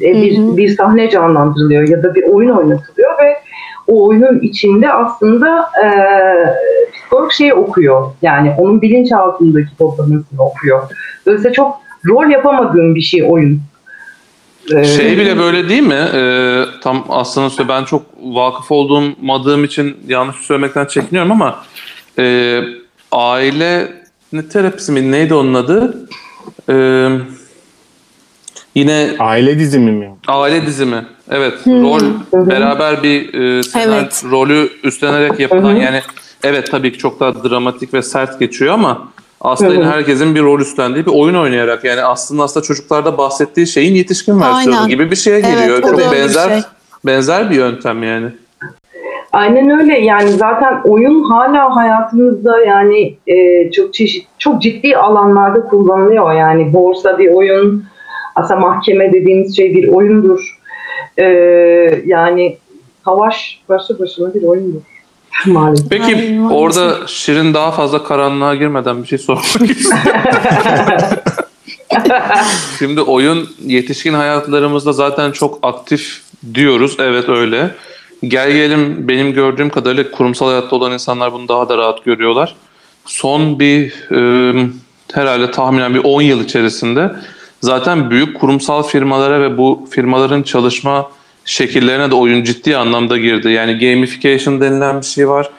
[0.00, 0.56] E, bir, Hı hı.
[0.56, 3.36] bir sahne canlandırılıyor ya da bir oyun oynatılıyor ve
[3.86, 5.88] o oyunun içinde aslında e,
[6.92, 8.06] psikolog şeyi okuyor.
[8.22, 10.82] Yani onun bilinçaltındaki kodlamasını okuyor.
[11.26, 11.76] Dolayısıyla çok
[12.06, 13.60] rol yapamadığım bir şey oyun.
[14.76, 16.08] E, Şey bile böyle değil mi?
[16.14, 21.64] Ee, tam aslında söyle ben çok vakıf olduğum için yanlış söylemekten çekiniyorum ama
[22.18, 22.60] e,
[23.12, 23.92] aile
[24.32, 26.08] ne terapisi mi neydi onun adı?
[26.70, 27.08] Ee,
[28.74, 30.10] Yine Aile dizimi mi?
[30.28, 31.06] aile dizimi.
[31.30, 31.54] Evet.
[31.66, 32.00] Rol
[32.32, 34.24] beraber bir e, senaryo Evet.
[34.30, 36.02] rolü üstlenerek yapılan yani
[36.42, 39.08] evet tabii ki çok daha dramatik ve sert geçiyor ama
[39.40, 43.94] aslında yine herkesin bir rol üstlendiği bir oyun oynayarak yani aslında aslında çocuklarda bahsettiği şeyin
[43.94, 44.88] yetişkin versiyonu Aynen.
[44.88, 45.78] gibi bir şeye Evet, geliyor.
[45.78, 46.60] o çok öyle bir benzer şey.
[47.06, 48.26] benzer bir yöntem yani.
[49.32, 56.32] Aynen öyle yani zaten oyun hala hayatımızda yani e, çok çeşit çok ciddi alanlarda kullanılıyor
[56.32, 57.84] yani borsa bir oyun
[58.34, 60.58] aslında mahkeme dediğimiz şey bir oyundur
[61.18, 61.24] E,
[62.06, 62.56] yani
[63.04, 64.80] savaş başlı başına bir oyundur
[65.46, 65.90] maalesef.
[65.90, 66.58] Peki Ay, maalesef.
[66.58, 70.20] orada Şirin daha fazla karanlığa girmeden bir şey sormak istiyorum.
[72.78, 76.20] Şimdi oyun yetişkin hayatlarımızda zaten çok aktif
[76.54, 76.96] diyoruz.
[76.98, 77.74] Evet öyle.
[78.22, 82.54] Gel gelim benim gördüğüm kadarıyla kurumsal hayatta olan insanlar bunu daha da rahat görüyorlar.
[83.06, 84.68] Son bir e,
[85.12, 87.12] herhalde tahminen bir 10 yıl içerisinde
[87.60, 91.10] zaten büyük kurumsal firmalara ve bu firmaların çalışma
[91.48, 93.50] şekillerine de oyun ciddi anlamda girdi.
[93.50, 95.50] Yani gamification denilen bir şey var.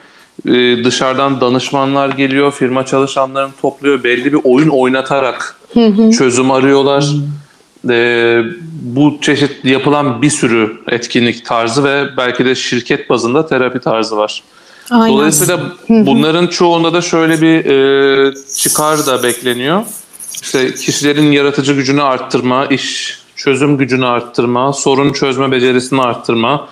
[0.46, 5.56] Ee, dışarıdan danışmanlar geliyor, firma çalışanlarını topluyor, belli bir oyun oynatarak
[6.18, 7.06] çözüm arıyorlar.
[7.90, 8.42] Ee,
[8.82, 14.42] bu çeşit yapılan bir sürü etkinlik tarzı ve belki de şirket bazında terapi tarzı var.
[14.90, 15.16] Aynen.
[15.16, 19.82] Dolayısıyla bunların çoğunda da şöyle bir e, çıkar da bekleniyor.
[20.42, 26.68] İşte kişilerin yaratıcı gücünü arttırma, iş çözüm gücünü arttırma, sorun çözme becerisini arttırma,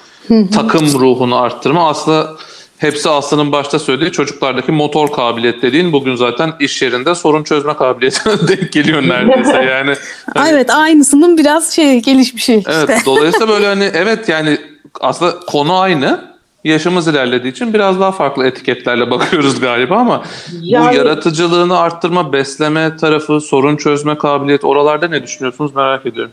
[0.55, 1.89] takım ruhunu arttırma.
[1.89, 2.31] Aslında
[2.79, 8.33] hepsi Aslı'nın başta söylediği çocuklardaki motor kabiliyet dediğin bugün zaten iş yerinde sorun çözme kabiliyetine
[8.49, 9.63] denk geliyor neredeyse.
[9.63, 9.95] Yani
[10.35, 12.73] hani- Evet aynısının biraz şey gelişmişi işte.
[12.75, 14.59] Evet dolayısıyla böyle hani evet yani
[15.01, 16.29] aslında konu aynı.
[16.65, 20.23] Yaşımız ilerlediği için biraz daha farklı etiketlerle bakıyoruz galiba ama
[20.61, 26.33] Yani- bu yaratıcılığını arttırma, besleme tarafı, sorun çözme kabiliyeti oralarda ne düşünüyorsunuz merak ediyorum.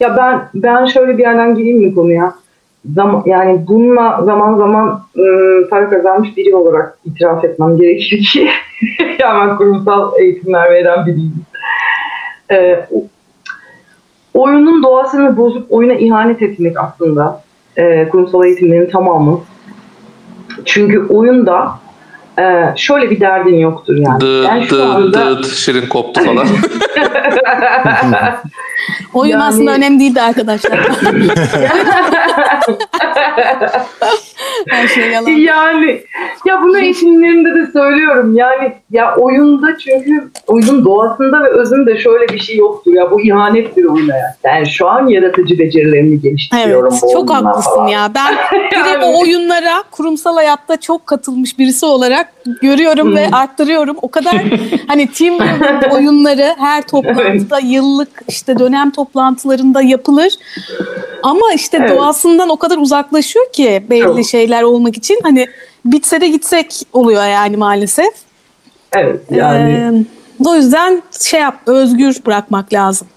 [0.00, 2.34] Ya ben ben şöyle bir yerden gireyim mi konuya?
[2.94, 5.22] Zam, yani bununla zaman zaman e,
[5.70, 8.48] para kazanmış biri olarak itiraf etmem gerekir ki
[9.18, 11.34] ya ben kurumsal eğitimler veren biriyim.
[12.52, 13.04] E, o-
[14.34, 17.42] oyunun doğasını bozup oyuna ihanet etmek aslında
[17.76, 19.40] e, kurumsal eğitimlerin tamamı.
[20.64, 21.70] Çünkü oyunda
[22.38, 24.20] e, şöyle bir derdin yoktur yani.
[24.20, 26.46] Dı ben şu dı anda dı şirin koptu falan.
[29.14, 30.78] Oyun Yani- aslında önemli değildi arkadaşlar.
[34.68, 35.30] Her şey yalan.
[35.30, 36.00] Yani
[36.46, 38.34] ya bunu eğitimlerimde de söylüyorum.
[38.36, 42.92] Yani ya oyunda çünkü oyunun doğasında ve özünde şöyle bir şey yoktur.
[42.92, 44.36] Ya bu ihanettir oyuna ya.
[44.44, 46.92] Ben şu an yaratıcı becerilerimi geliştiriyorum.
[47.02, 47.88] Evet, çok haklısın falan.
[47.88, 48.10] ya.
[48.14, 48.34] Ben
[48.90, 52.32] Yani- o oyunlara kurumsal hayatta çok katılmış birisi olarak
[52.62, 53.96] görüyorum ve arttırıyorum.
[54.02, 54.34] O kadar
[54.86, 55.38] hani team
[55.92, 60.32] oyunları her toplantıda yıllık işte dönem toplantılarında yapılır.
[61.22, 61.90] Ama işte Evet.
[61.90, 64.26] doğasından o kadar uzaklaşıyor ki belli Çok.
[64.26, 65.46] şeyler olmak için hani
[65.84, 68.14] bitse de gitsek oluyor yani maalesef.
[68.96, 69.72] Evet yani.
[69.72, 73.08] Ee, o yüzden şey yap özgür bırakmak lazım.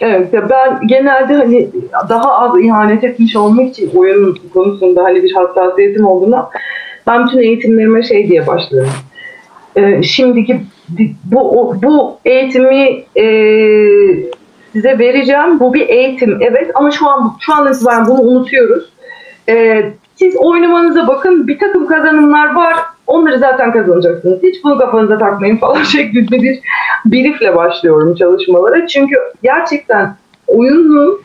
[0.00, 1.68] Evet ya ben genelde hani
[2.08, 6.50] daha az ihanet etmiş olmak için oyun konusunda hani bir hassasiyetim olduğuna
[7.06, 8.92] ben bütün eğitimlerime şey diye başlıyorum.
[9.76, 10.60] Ee, şimdiki
[11.24, 13.24] bu bu eğitimi e,
[14.72, 15.60] size vereceğim.
[15.60, 18.92] Bu bir eğitim evet ama şu an şu an itibaren bunu unutuyoruz.
[19.48, 22.76] Ee, siz oynamanıza bakın bir takım kazanımlar var.
[23.06, 24.42] Onları zaten kazanacaksınız.
[24.42, 26.60] Hiç bunu kafanıza takmayın falan şeklinde bir
[27.06, 28.86] briefle başlıyorum çalışmalara.
[28.86, 31.20] Çünkü gerçekten oyunun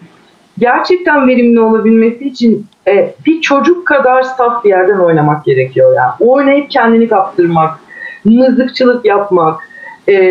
[0.59, 6.11] gerçekten verimli olabilmesi için e, bir çocuk kadar saf bir yerden oynamak gerekiyor yani.
[6.19, 7.79] Oynayıp kendini kaptırmak,
[8.25, 9.70] mızıkçılık yapmak,
[10.11, 10.23] e,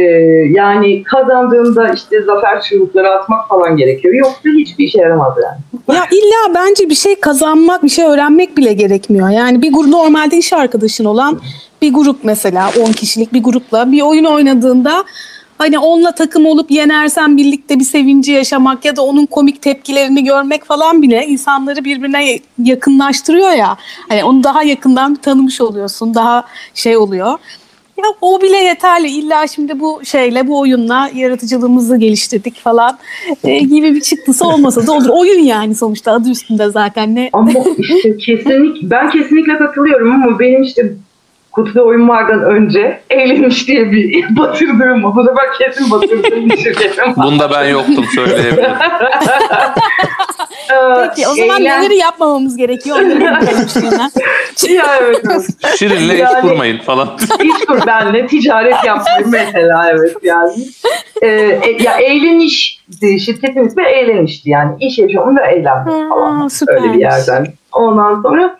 [0.50, 4.14] yani kazandığında işte zafer çığlıkları atmak falan gerekiyor.
[4.14, 5.96] Yoksa hiçbir işe yaramaz yani.
[5.98, 9.28] Ya illa bence bir şey kazanmak, bir şey öğrenmek bile gerekmiyor.
[9.28, 11.40] Yani bir grup normalde iş arkadaşın olan
[11.82, 15.04] bir grup mesela 10 kişilik bir grupla bir oyun oynadığında
[15.58, 20.64] hani onunla takım olup yenersen birlikte bir sevinci yaşamak ya da onun komik tepkilerini görmek
[20.64, 23.76] falan bile insanları birbirine yakınlaştırıyor ya.
[24.08, 26.14] Hani onu daha yakından tanımış oluyorsun.
[26.14, 27.38] Daha şey oluyor.
[28.00, 29.08] Ya o bile yeterli.
[29.08, 32.98] İlla şimdi bu şeyle bu oyunla yaratıcılığımızı geliştirdik falan
[33.44, 35.08] e, gibi bir çıktısı olmasa da olur.
[35.08, 37.30] Oyun yani sonuçta adı üstünde zaten ne.
[37.32, 40.92] Ama işte kesinlikle ben kesinlikle katılıyorum ama benim işte
[41.52, 47.16] Kutu oyun vardan önce eğlenmiş diye bir batırdığım, bu sefer kesin batırdığım bir şirketim var.
[47.16, 48.70] Bunda ben yoktum söyleyebilirim.
[51.08, 52.96] Peki o zaman Eğlen- neleri yapmamamız gerekiyor?
[54.68, 55.24] Ya evet.
[55.78, 57.08] Şirin'le iş Yani- kurmayın falan.
[57.42, 60.52] İş kur benle ticaret yapmayı mesela evet yani.
[61.22, 61.26] Ee,
[61.62, 66.82] e- ya eğlenişti şirketin ismi eğlenişti yani iş yaşamı ve eğlenmek Ha, falan süpermiş.
[66.84, 67.46] öyle bir yerden.
[67.72, 68.59] Ondan sonra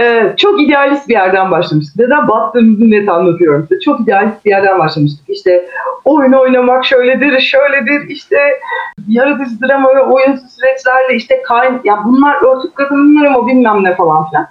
[0.00, 1.96] e, çok idealist bir yerden başlamıştık.
[1.96, 3.80] Neden battığımızı net anlatıyorum size.
[3.80, 5.28] Çok idealist bir yerden başlamıştık.
[5.28, 5.68] İşte
[6.04, 8.08] oyun oynamak şöyledir, şöyledir.
[8.08, 8.36] İşte
[9.08, 14.30] yaratıcı drama ve oyun süreçlerle işte kayn ya bunlar örtük kazanımlar ama bilmem ne falan
[14.30, 14.46] filan.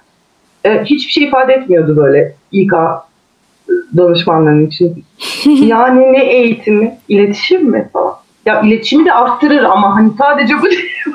[0.64, 2.72] E, hiçbir şey ifade etmiyordu böyle İK
[3.96, 5.04] danışmanların için.
[5.44, 8.14] yani ne eğitimi, iletişim mi falan.
[8.46, 10.66] Ya iletişimi de arttırır ama hani sadece bu.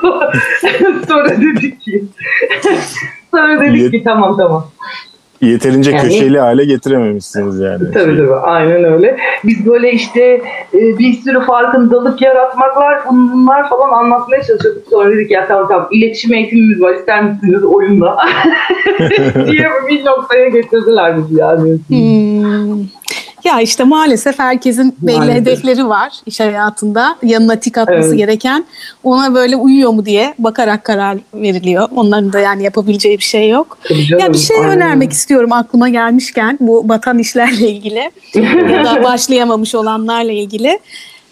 [1.07, 2.03] Sonra dedik ki
[3.31, 4.65] Sonra dedik Yet- ki tamam tamam.
[5.41, 7.91] Yeterince Yani- köşeli hale getirememişsiniz yani.
[7.93, 9.17] Tabii tabii aynen öyle.
[9.45, 10.21] Biz böyle işte
[10.73, 14.83] e, bir sürü farkındalık yaratmaklar bunlar falan anlatmaya çalışıyorduk.
[14.89, 18.17] Sonra dedik ya tamam tamam iletişim eğitimimiz var ister misiniz oyunla
[19.51, 21.77] diye bir noktaya getirdiler bizi yani.
[21.87, 22.83] Hmm.
[23.43, 25.35] Ya işte maalesef herkesin belli Maalesef.
[25.41, 27.15] hedefleri var iş hayatında.
[27.23, 28.17] Yanına tik atması Evet.
[28.17, 28.65] gereken.
[29.03, 31.89] Ona böyle uyuyor mu diye bakarak karar veriliyor.
[31.95, 33.77] Onların da yani yapabileceği bir şey yok.
[34.09, 38.11] Canım, Ya bir şey aynen önermek istiyorum aklıma gelmişken bu batan işlerle ilgili
[38.73, 40.79] ya da başlayamamış olanlarla ilgili.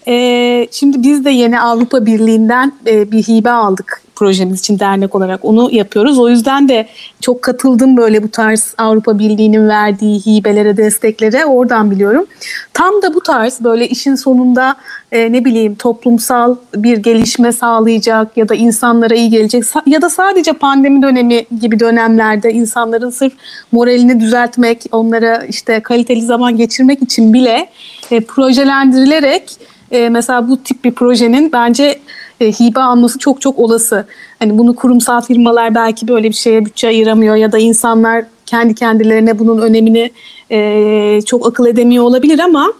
[0.08, 5.46] Ee, şimdi biz de yeni Avrupa Birliği'nden e, bir hibe aldık projemiz için dernek olarak
[5.46, 6.20] onu yapıyoruz.
[6.20, 6.88] O yüzden de
[7.22, 12.26] çok katıldım böyle bu tarz Avrupa Birliği'nin verdiği hibelere, desteklere oradan biliyorum.
[12.74, 14.76] Tam da bu tarz böyle işin sonunda
[15.12, 20.54] e, ne bileyim toplumsal bir gelişme sağlayacak ya da insanlara iyi gelecek ya da sadece
[20.54, 23.34] pandemi dönemi gibi dönemlerde insanların sırf
[23.72, 27.70] moralini düzeltmek, onlara işte kaliteli zaman geçirmek için bile
[28.12, 29.58] e, projelendirilerek
[29.92, 32.00] e, mesela bu tip bir projenin bence
[32.40, 34.06] e, hibe alması çok çok olası.
[34.40, 39.40] Hani bunu kurumsal firmalar belki böyle bir şeye bütçe ayıramıyor ya da insanlar kendi kendilerine
[39.40, 40.12] bunun önemini
[40.52, 42.74] e, çok akıl edemiyor olabilir ama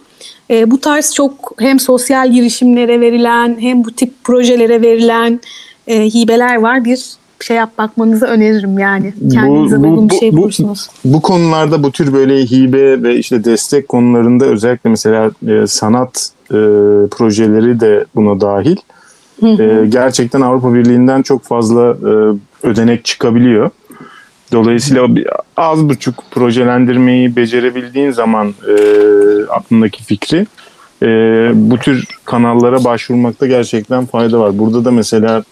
[0.50, 5.40] e, bu tarz çok hem sosyal girişimlere verilen hem bu tip projelere verilen
[5.88, 6.86] e, hibeler var.
[6.86, 7.04] Bir
[7.46, 9.14] şey yap bakmanızı öneririm yani.
[9.34, 10.90] Kendinize uygun bir şey bulursunuz.
[11.06, 16.58] bu konularda bu tür böyle hibe ve işte destek konularında özellikle mesela e, sanat e,
[17.12, 18.78] projeleri de buna dahil.
[19.44, 22.12] E, gerçekten Avrupa Birliği'nden çok fazla e,
[22.68, 23.70] ödenek çıkabiliyor.
[24.52, 25.08] Dolayısıyla
[25.58, 28.74] az buçuk projelendirmeyi becerebildiğin zaman e,
[29.50, 30.46] aklındaki fikri
[31.04, 31.08] e,
[31.54, 34.60] bu tür kanallara başvurmakta gerçekten fayda var.
[34.60, 35.44] Burada da mesela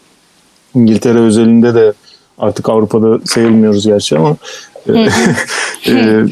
[0.75, 1.93] İngiltere özelinde de
[2.37, 4.35] artık Avrupa'da sayılmıyoruz gerçi ama
[4.89, 4.93] e,
[5.87, 6.25] e,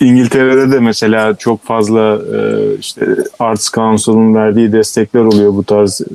[0.00, 3.06] İngiltere'de de mesela çok fazla e, işte
[3.38, 6.06] Arts Council'ın verdiği destekler oluyor bu tarz e,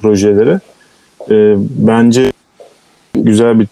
[0.00, 0.60] projelere.
[1.30, 2.32] E, bence
[3.14, 3.66] güzel bir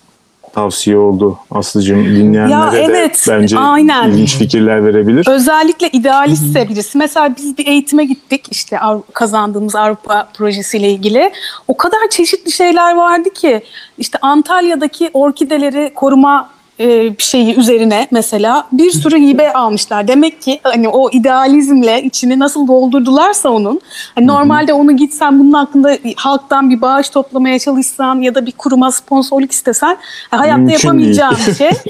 [0.58, 4.08] tavsiye oldu Aslı'cığım dinleyenlere Ya de evet, bence aynen.
[4.08, 5.26] ilginç fikirler verebilir.
[5.28, 6.98] Özellikle idealistse birisi.
[6.98, 8.78] Mesela biz bir eğitime gittik işte
[9.12, 11.32] kazandığımız Avrupa projesiyle ilgili.
[11.68, 13.62] O kadar çeşitli şeyler vardı ki
[13.98, 20.08] işte Antalya'daki orkideleri koruma e, bir şeyi üzerine mesela bir sürü hibe almışlar.
[20.08, 23.80] Demek ki hani o idealizmle içini nasıl doldurdularsa onun
[24.14, 28.92] hani normalde onu gitsen bunun hakkında halktan bir bağış toplamaya çalışsan ya da bir kuruma
[28.92, 29.98] sponsorluk istesen
[30.30, 31.48] hayatta Mümkün yapamayacağın değil.
[31.48, 31.70] bir şey.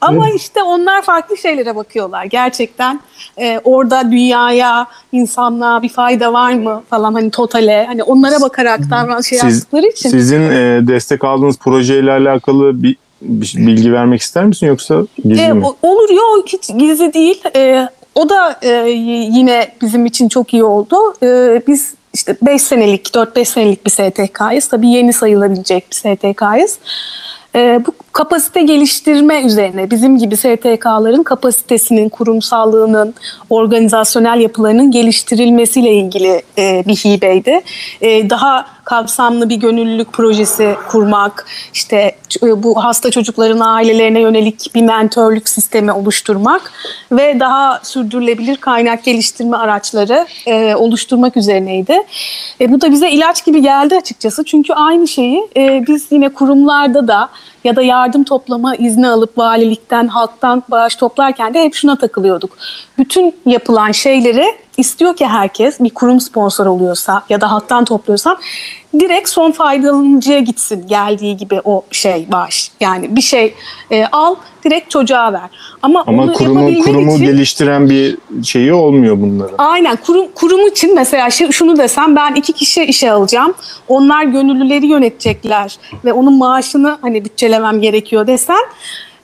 [0.00, 2.24] Ama işte onlar farklı şeylere bakıyorlar.
[2.24, 3.00] Gerçekten
[3.38, 9.20] e, orada dünyaya, insanlığa bir fayda var mı falan hani totale hani onlara bakarak davran
[9.20, 10.08] şey Siz- yaptıkları için.
[10.08, 15.64] Sizin e, destek aldığınız projeyle alakalı bir bilgi vermek ister misin yoksa gizli E, mi?
[15.82, 17.42] olur ya hiç gizli değil.
[17.56, 18.90] E, o da e,
[19.30, 20.96] yine bizim için çok iyi oldu.
[21.22, 24.68] E, biz işte 5 senelik, 4-5 senelik bir STK'yız.
[24.68, 26.78] Tabii yeni sayılabilecek bir STK'yız.
[27.54, 33.14] E, bu kapasite geliştirme üzerine bizim gibi STK'ların kapasitesinin, kurumsallığının,
[33.50, 37.60] organizasyonel yapılarının geliştirilmesiyle ilgili e, bir hibeydi.
[38.00, 45.48] E, daha kapsamlı bir gönüllülük projesi kurmak, işte bu hasta çocukların ailelerine yönelik bir mentörlük
[45.48, 46.72] sistemi oluşturmak
[47.12, 51.96] ve daha sürdürülebilir kaynak geliştirme araçları e, oluşturmak üzerineydi.
[52.60, 57.08] E, bu da bize ilaç gibi geldi açıkçası çünkü aynı şeyi e, biz yine kurumlarda
[57.08, 57.28] da
[57.64, 62.58] ya da yardım toplama izni alıp valilikten, halktan bağış toplarken de hep şuna takılıyorduk.
[62.98, 64.44] Bütün yapılan şeyleri
[64.80, 68.36] istiyor ki herkes bir kurum sponsor oluyorsa ya da halktan topluyorsam
[69.00, 72.70] direkt son faydalanıcıya gitsin geldiği gibi o şey bağış.
[72.80, 73.54] Yani bir şey
[73.90, 75.50] e, al direkt çocuğa ver.
[75.82, 79.54] Ama, Ama onu kurumu kurumu için, geliştiren bir şeyi olmuyor bunların.
[79.58, 83.54] Aynen kurum, kurum için mesela şey, şunu desem ben iki kişi işe alacağım.
[83.88, 88.64] Onlar gönüllüleri yönetecekler ve onun maaşını hani bütçelemem gerekiyor desen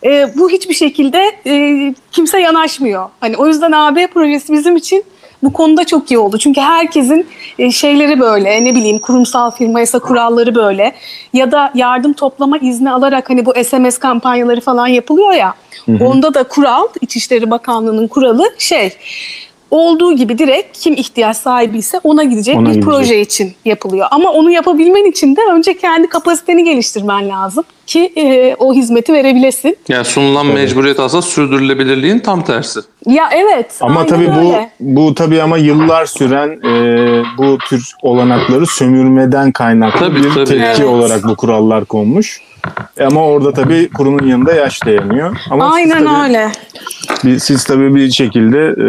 [0.04, 3.08] e, bu hiçbir şekilde e, kimse yanaşmıyor.
[3.20, 5.04] Hani o yüzden AB projesi bizim için
[5.46, 6.38] bu konuda çok iyi oldu.
[6.38, 7.26] Çünkü herkesin
[7.58, 10.92] e, şeyleri böyle ne bileyim kurumsal firma yasa kuralları böyle
[11.32, 15.54] ya da yardım toplama izni alarak hani bu SMS kampanyaları falan yapılıyor ya.
[16.00, 18.92] Onda da kural İçişleri Bakanlığı'nın kuralı şey
[19.70, 22.84] olduğu gibi direkt kim ihtiyaç sahibi ise ona gidecek Ona bir gidecek.
[22.92, 24.06] proje için yapılıyor.
[24.10, 29.76] Ama onu yapabilmen için de önce kendi kapasiteni geliştirmen lazım ki e, o hizmeti verebilesin.
[29.88, 32.80] Yani sunulan mecburiyet aslında sürdürülebilirliğin tam tersi.
[33.06, 33.74] Ya evet.
[33.80, 34.70] Ama tabii bu öyle.
[34.80, 40.44] bu tabii ama yıllar süren e, bu tür olanakları sömürmeden kaynaklı Tabii, bir tabii.
[40.44, 40.84] tepki Evet.
[40.84, 42.40] olarak bu kurallar konmuş.
[42.98, 45.36] E Ama orada tabii kurumun yanında yaş dayanıyor.
[45.50, 46.48] Ama siz Aynen tabii- öyle.
[47.24, 48.88] bir- siz tabii bir şekilde e,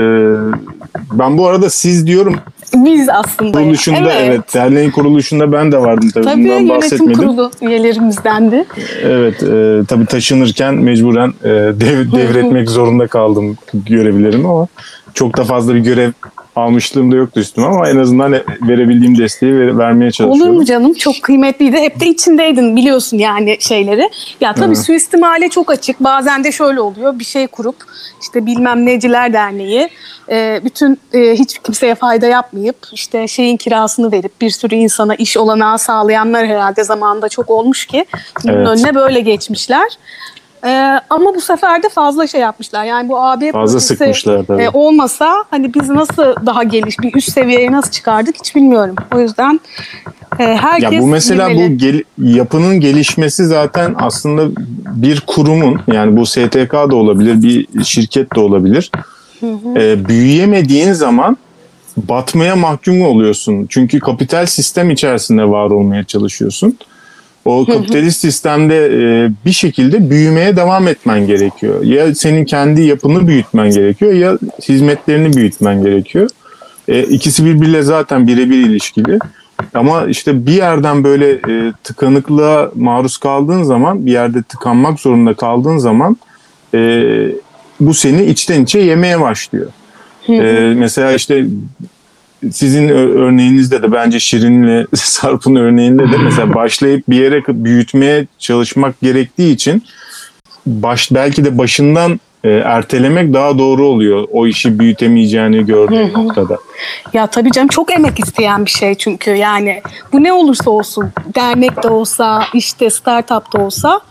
[1.12, 2.36] ben bu arada siz diyorum
[2.76, 3.52] Biz aslında.
[3.52, 4.54] kuruluşunda evet.
[4.54, 8.66] derneğin kuruluşunda ben de vardım tabii, Tabii bundan yönetim kurulu üyelerimizdendi.
[9.04, 14.68] Evet e, tabii taşınırken mecburen e, dev, devretmek zorunda kaldım görevlerimi ama
[15.14, 16.12] çok da fazla bir görev
[16.58, 20.56] almışlığım da yoktu üstüme ama en azından verebildiğim desteği ver- vermeye Olur çalışıyorum.
[20.56, 20.94] mu canım?
[20.94, 21.78] Çok kıymetliydi.
[21.78, 24.10] Hep de içindeydin biliyorsun yani şeyleri.
[24.42, 24.78] Ya tabii Evet.
[24.78, 26.00] suistimale çok açık.
[26.00, 27.20] Bazen de şöyle oluyor.
[27.20, 27.76] Bir şey kurup
[28.22, 29.90] işte bilmem neciler derneği
[30.30, 35.38] e, bütün e, hiç kimseye fayda yapmayıp işte şeyin kirasını verip bir sürü insana iş
[35.38, 38.06] olanağı sağlayanlar herhalde zamanında çok olmuş ki
[38.44, 38.68] bunun Evet.
[38.68, 39.88] önüne böyle geçmişler.
[40.68, 42.86] E, ama bu sefer de fazla şey yapmışlar.
[42.86, 47.72] Yani bu AB Fazla sıkmışlar e, olmasa hani biz nasıl daha geliş bir üst seviyeye
[47.72, 48.96] nasıl çıkardık hiç bilmiyorum.
[49.16, 49.60] O yüzden
[50.40, 51.74] e, herkes Ya bu mesela girmeli.
[51.74, 54.48] bu gel- yapının gelişmesi zaten aslında
[54.96, 58.92] bir kurumun yani bu STK da olabilir, bir şirket de olabilir.
[59.76, 61.38] Ee, büyüyemediğin zaman
[61.98, 63.66] batmaya mahkum oluyorsun.
[63.70, 66.78] Çünkü kapital sistem içerisinde var olmaya çalışıyorsun.
[67.48, 71.84] O kapitalist sistemde e, bir şekilde büyümeye devam etmen gerekiyor.
[71.84, 74.38] Ya senin kendi yapını büyütmen gerekiyor ya
[74.70, 76.30] hizmetlerini büyütmen gerekiyor.
[76.88, 79.20] E, ikisi birbiriyle zaten birebir ilişkili.
[79.74, 85.78] Ama işte bir yerden böyle e, tıkanıklığa maruz kaldığın zaman, bir yerde tıkanmak zorunda kaldığın
[85.78, 86.18] zaman
[86.74, 87.04] e,
[87.80, 89.68] bu seni içten içe yemeye başlıyor.
[90.30, 91.46] E, mesela işte
[92.52, 99.54] sizin örneğinizde de bence Şirin'le Sarp'ın örneğinde de mesela başlayıp bir yere büyütmeye çalışmak gerektiği
[99.54, 99.84] için
[100.66, 104.28] baş belki de başından e, ertelemek daha doğru oluyor.
[104.32, 106.58] O işi büyütemeyeceğini gördüğün noktada.
[107.14, 109.82] Ya tabii canım çok emek isteyen bir şey çünkü yani
[110.14, 114.02] bu ne olursa olsun dernek de olsa işte startup da olsa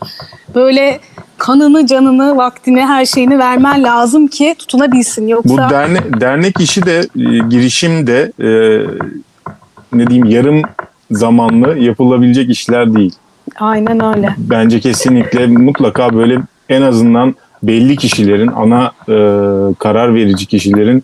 [0.54, 1.00] böyle
[1.38, 6.98] kanını canını vaktini her şeyini vermen lazım ki tutunabilsin Bu yoksa dernek, dernek işi de
[6.98, 8.48] e, girişim de e,
[9.92, 10.62] ne diyeyim yarım
[11.10, 13.14] zamanlı yapılabilecek işler değil.
[13.60, 14.34] aynen öyle.
[14.38, 19.14] Bence kesinlikle mutlaka böyle en azından belli kişilerin ana e,
[19.78, 21.02] karar verici kişilerin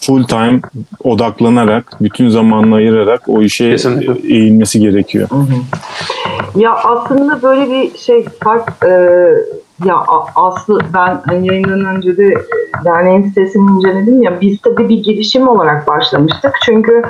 [0.00, 0.60] full time
[1.04, 4.34] odaklanarak bütün zamanını ayırarak o işe Kesinlikle.
[4.34, 5.28] eğilmesi gerekiyor.
[6.56, 8.90] Ya aslında böyle bir şey fark e,
[9.84, 15.02] ya Aslı ben hani yayından önce de e, derneğin sitesini inceledim ya biz tabii bir
[15.02, 17.02] girişim olarak başlamıştık çünkü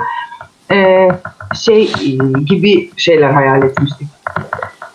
[0.71, 1.09] e,
[1.55, 2.09] şey e,
[2.45, 4.07] gibi şeyler hayal etmiştik.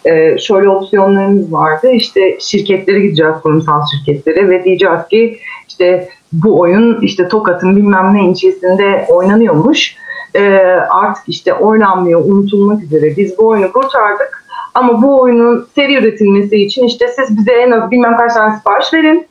[0.04, 7.00] E, şöyle opsiyonlarımız vardı işte şirketlere gideceğiz kurumsal şirketlere ve diyeceğiz ki işte bu oyun
[7.00, 9.96] işte Tokat'ın bilmem ne ilçesinde oynanıyormuş.
[10.35, 10.59] E,
[10.90, 13.16] artık işte oynanmıyor, unutulmak üzere.
[13.16, 14.46] Biz bu oyunu kurtardık.
[14.74, 18.94] Ama bu oyunun seri üretilmesi için işte siz bize en az bilmem kaç tane sipariş
[18.94, 19.26] verin.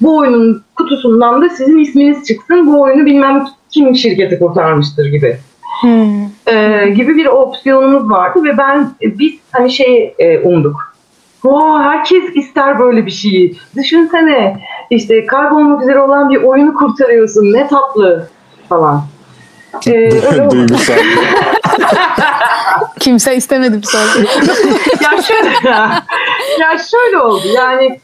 [0.00, 2.66] Bu oyunun kutusundan da sizin isminiz çıksın.
[2.66, 5.36] Bu oyunu bilmem kim şirketi kurtarmıştır gibi.
[5.80, 6.24] Hmm.
[6.46, 10.90] Ee, gibi bir opsiyonumuz vardı ve ben biz hani şey e, umduk.
[11.42, 13.56] Wow, herkes ister böyle bir şeyi.
[13.76, 17.52] Düşünsene işte kaybolmak üzere olan bir oyunu kurtarıyorsun.
[17.52, 18.28] Ne tatlı
[18.68, 19.02] falan.
[19.86, 20.10] Ee.
[20.50, 20.94] Duygusal.
[23.00, 24.02] Kimse istemedi bir sonra.
[25.02, 25.78] ya şöyle
[26.60, 28.00] ya şöyle oldu yani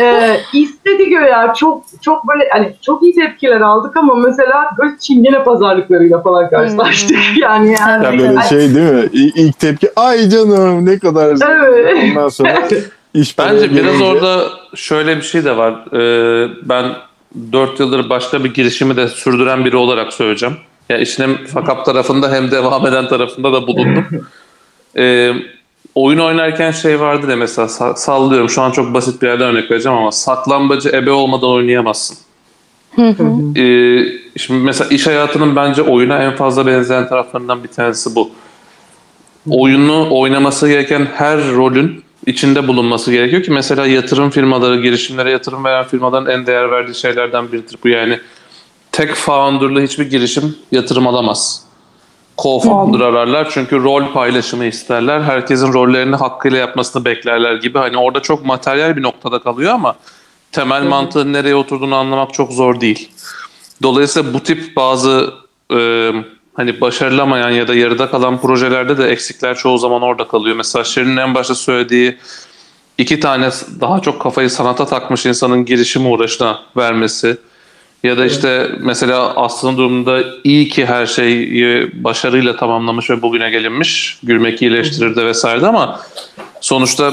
[0.00, 5.44] e, istedi göya çok çok böyle hani çok iyi tepkiler aldık ama mesela böyle çingene
[5.44, 9.08] pazarlıklarıyla falan karşılaştık yani yani Ya böyle şey değil mi?
[9.12, 11.96] İlk tepki ay canım ne kadar güzel." Evet.
[12.04, 12.68] Ondan sonra
[13.20, 15.72] iş Bence biraz gelince- orada şöyle bir şey de var.
[15.92, 16.92] Ee, ben
[17.52, 20.56] 4 yıldır başka bir girişimi de sürdüren biri olarak söyleyeceğim.
[20.88, 24.04] Ya işin hem fakap tarafında hem devam eden tarafında da bulundum.
[24.96, 25.32] Ee,
[25.94, 29.70] oyun oynarken şey vardı ya mesela sa- sallıyorum şu an çok basit bir yerden örnek
[29.70, 32.16] vereceğim ama saklambacı ebe olmadan oynayamazsın.
[33.56, 34.04] Ee,
[34.36, 38.30] şimdi mesela iş hayatının bence oyuna en fazla benzeyen taraflarından bir tanesi bu.
[39.50, 45.84] Oyunu oynaması gereken her rolün içinde bulunması gerekiyor ki mesela yatırım firmaları, girişimlere yatırım veren
[45.84, 48.20] firmaların en değer verdiği şeylerden biridir bu yani.
[48.92, 51.68] Tek founder'lı hiçbir girişim yatırım alamaz.
[52.38, 55.20] Co-founder ararlar çünkü rol paylaşımı isterler.
[55.20, 57.78] Herkesin rollerini hakkıyla yapmasını beklerler gibi.
[57.78, 59.96] Hani orada çok materyal bir noktada kalıyor ama
[60.52, 63.10] temel mantığın nereye oturduğunu anlamak çok zor değil.
[63.82, 65.34] Dolayısıyla bu tip bazı
[65.72, 66.10] e,
[66.58, 70.56] hani başarılamayan ya da yarıda kalan projelerde de eksikler çoğu zaman orada kalıyor.
[70.56, 72.16] Mesela Şirin'in en başta söylediği
[72.98, 73.50] iki tane
[73.80, 77.36] daha çok kafayı sanata takmış insanın girişim uğraşına vermesi
[78.02, 84.18] ya da işte mesela Aslı'nın durumunda iyi ki her şeyi başarıyla tamamlamış ve bugüne gelinmiş.
[84.22, 86.00] Gülmek iyileştirir de vesaire de ama
[86.60, 87.12] sonuçta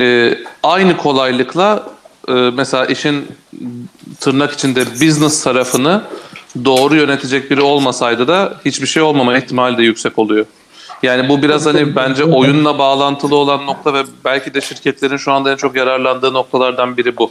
[0.00, 1.86] e, aynı kolaylıkla
[2.28, 3.26] e, mesela işin
[4.20, 6.02] tırnak içinde business tarafını
[6.64, 10.46] doğru yönetecek biri olmasaydı da hiçbir şey olmama ihtimali de yüksek oluyor.
[11.02, 15.52] Yani bu biraz hani bence oyunla bağlantılı olan nokta ve belki de şirketlerin şu anda
[15.52, 17.30] en çok yararlandığı noktalardan biri bu.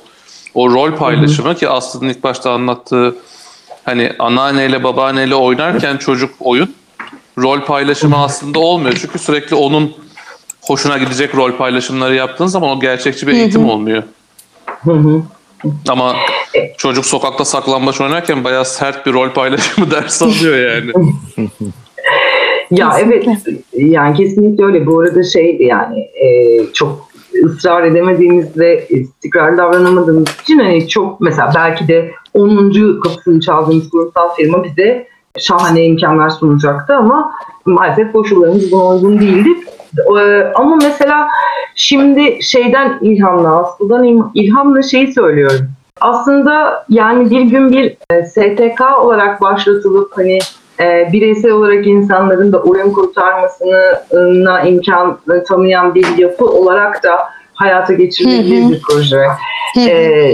[0.53, 3.15] O rol paylaşımı ki Aslı'nın ilk başta anlattığı
[3.83, 6.75] hani anneanneyle babaanneyle oynarken çocuk oyun
[7.37, 8.97] rol paylaşımı aslında olmuyor.
[9.01, 9.93] Çünkü sürekli onun
[10.61, 14.03] hoşuna gidecek rol paylaşımları yaptığın zaman o gerçekçi bir eğitim olmuyor.
[15.89, 16.15] Ama
[16.77, 20.91] çocuk sokakta saklambaç oynarken bayağı sert bir rol paylaşımı dersi alıyor yani.
[22.71, 23.31] Ya Kesinlikle.
[23.31, 24.85] evet yani kesinlikle öyle.
[24.85, 27.07] Bu arada şeydi yani e, çok
[27.45, 32.99] ısrar edemediğimiz ve istikrarlı davranamadığımız için hani çok mesela belki de 10.
[33.03, 35.07] kapısını çaldığımız kurumsal firma bize
[35.39, 37.31] şahane imkanlar sunacaktı ama
[37.65, 39.49] maalesef koşullarımız buna uygun değildi.
[40.19, 41.27] Ee, ama mesela
[41.75, 45.69] şimdi şeyden ilhamla, aslında ilhamla şeyi söylüyorum.
[46.01, 50.39] Aslında yani bir gün bir e, STK olarak başlatılıp hani
[50.79, 57.17] e, bireysel olarak insanların da oyun kurtarmasına imkan tanıyan bir yapı olarak da
[57.53, 59.25] hayata geçirilebilir bir proje.
[59.77, 59.91] E,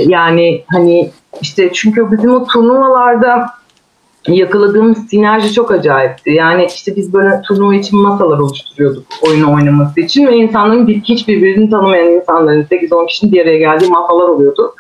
[0.07, 3.45] yani hani işte çünkü bizim o turnuvalarda
[4.27, 6.31] yakaladığımız sinerji çok acayipti.
[6.31, 11.27] Yani işte biz böyle turnuva için masalar oluşturuyorduk oyunu oynaması için ve insanların bir, hiç
[11.27, 14.75] birbirini tanımayan insanların 8-10 kişinin bir araya geldiği masalar oluyordu.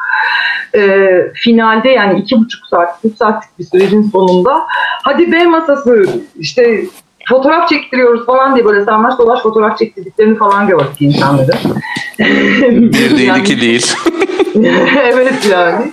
[0.75, 4.67] Ee, finalde yani iki buçuk saat, üç saatlik bir sürecin sonunda
[5.03, 6.05] hadi B masası
[6.39, 6.81] işte
[7.29, 11.55] fotoğraf çektiriyoruz falan diye böyle sarmaş dolaş fotoğraf çektirdiklerini falan gördük insanların.
[12.91, 13.93] Bir değil Yani- iki değil.
[15.03, 15.91] evet yani.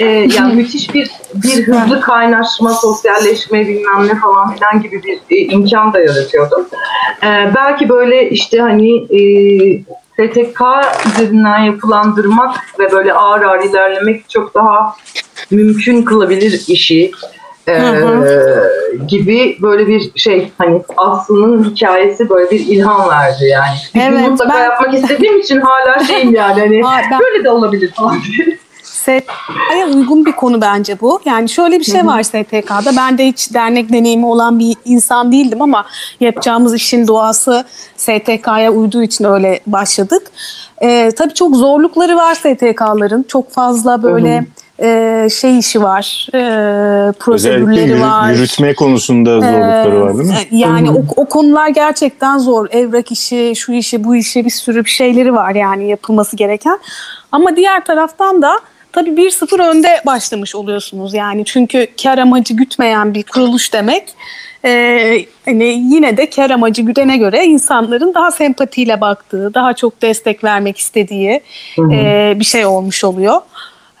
[0.00, 0.04] Ee,
[0.36, 5.92] yani müthiş bir bir hızlı kaynaşma, sosyalleşme bilmem ne falan filan gibi bir e, imkan
[5.92, 6.66] da yaratıyordu.
[7.22, 9.20] Ee, belki böyle işte hani e,
[10.14, 10.60] STK
[11.06, 14.96] üzerinden yapılandırmak ve böyle ağır ağır ilerlemek çok daha
[15.50, 17.10] mümkün kılabilir işi.
[17.68, 18.70] Ee, Hı
[19.08, 24.08] gibi böyle bir şey hani Aslı'nın hikayesi böyle bir ilham verdi yani.
[24.08, 27.92] Evet, mutlaka ben- yapmak istediğim için hala şeyim yani hani Aa, ben- böyle de olabilir
[27.92, 28.16] falan.
[29.04, 31.20] STK'ya uygun bir konu bence bu.
[31.24, 32.96] Yani şöyle bir şey var STK'da.
[32.96, 35.84] Ben de hiç dernek deneyimi olan bir insan değildim ama
[36.20, 37.64] yapacağımız işin doğası
[37.96, 40.22] STK'ya uyduğu için öyle başladık.
[40.82, 43.22] Ee, tabii çok zorlukları var STK'ların.
[43.28, 44.46] Çok fazla böyle
[44.82, 46.28] e, şey işi var.
[46.34, 48.30] E, Özellikle prosedürleri yürü- var.
[48.30, 50.36] yürütme konusunda zorlukları var değil mi?
[50.52, 52.66] Ee, Yani o, o konular gerçekten zor.
[52.70, 56.78] Evrak işi, şu işi, bu işi bir sürü bir şeyleri var yani yapılması gereken.
[57.32, 58.60] Ama diğer taraftan da
[58.94, 61.44] tabii 1-0 önde başlamış oluyorsunuz yani.
[61.44, 64.04] Çünkü kar amacı gütmeyen bir kuruluş demek.
[64.64, 70.44] Ee, hani yine de kar amacı güdene göre insanların daha sempatiyle baktığı, daha çok destek
[70.44, 71.40] vermek istediği
[71.78, 73.40] e, bir şey olmuş oluyor.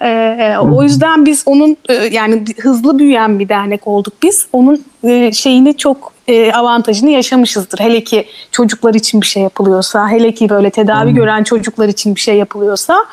[0.02, 4.46] Ee, o yüzden biz onun e, yani hızlı büyüyen bir dernek olduk biz.
[4.52, 7.78] Onun e, şeyini çok e, avantajını yaşamışızdır.
[7.78, 12.20] Hele ki çocuklar için bir şey yapılıyorsa, hele ki böyle tedavi gören çocuklar için bir
[12.20, 13.04] şey yapılıyorsa,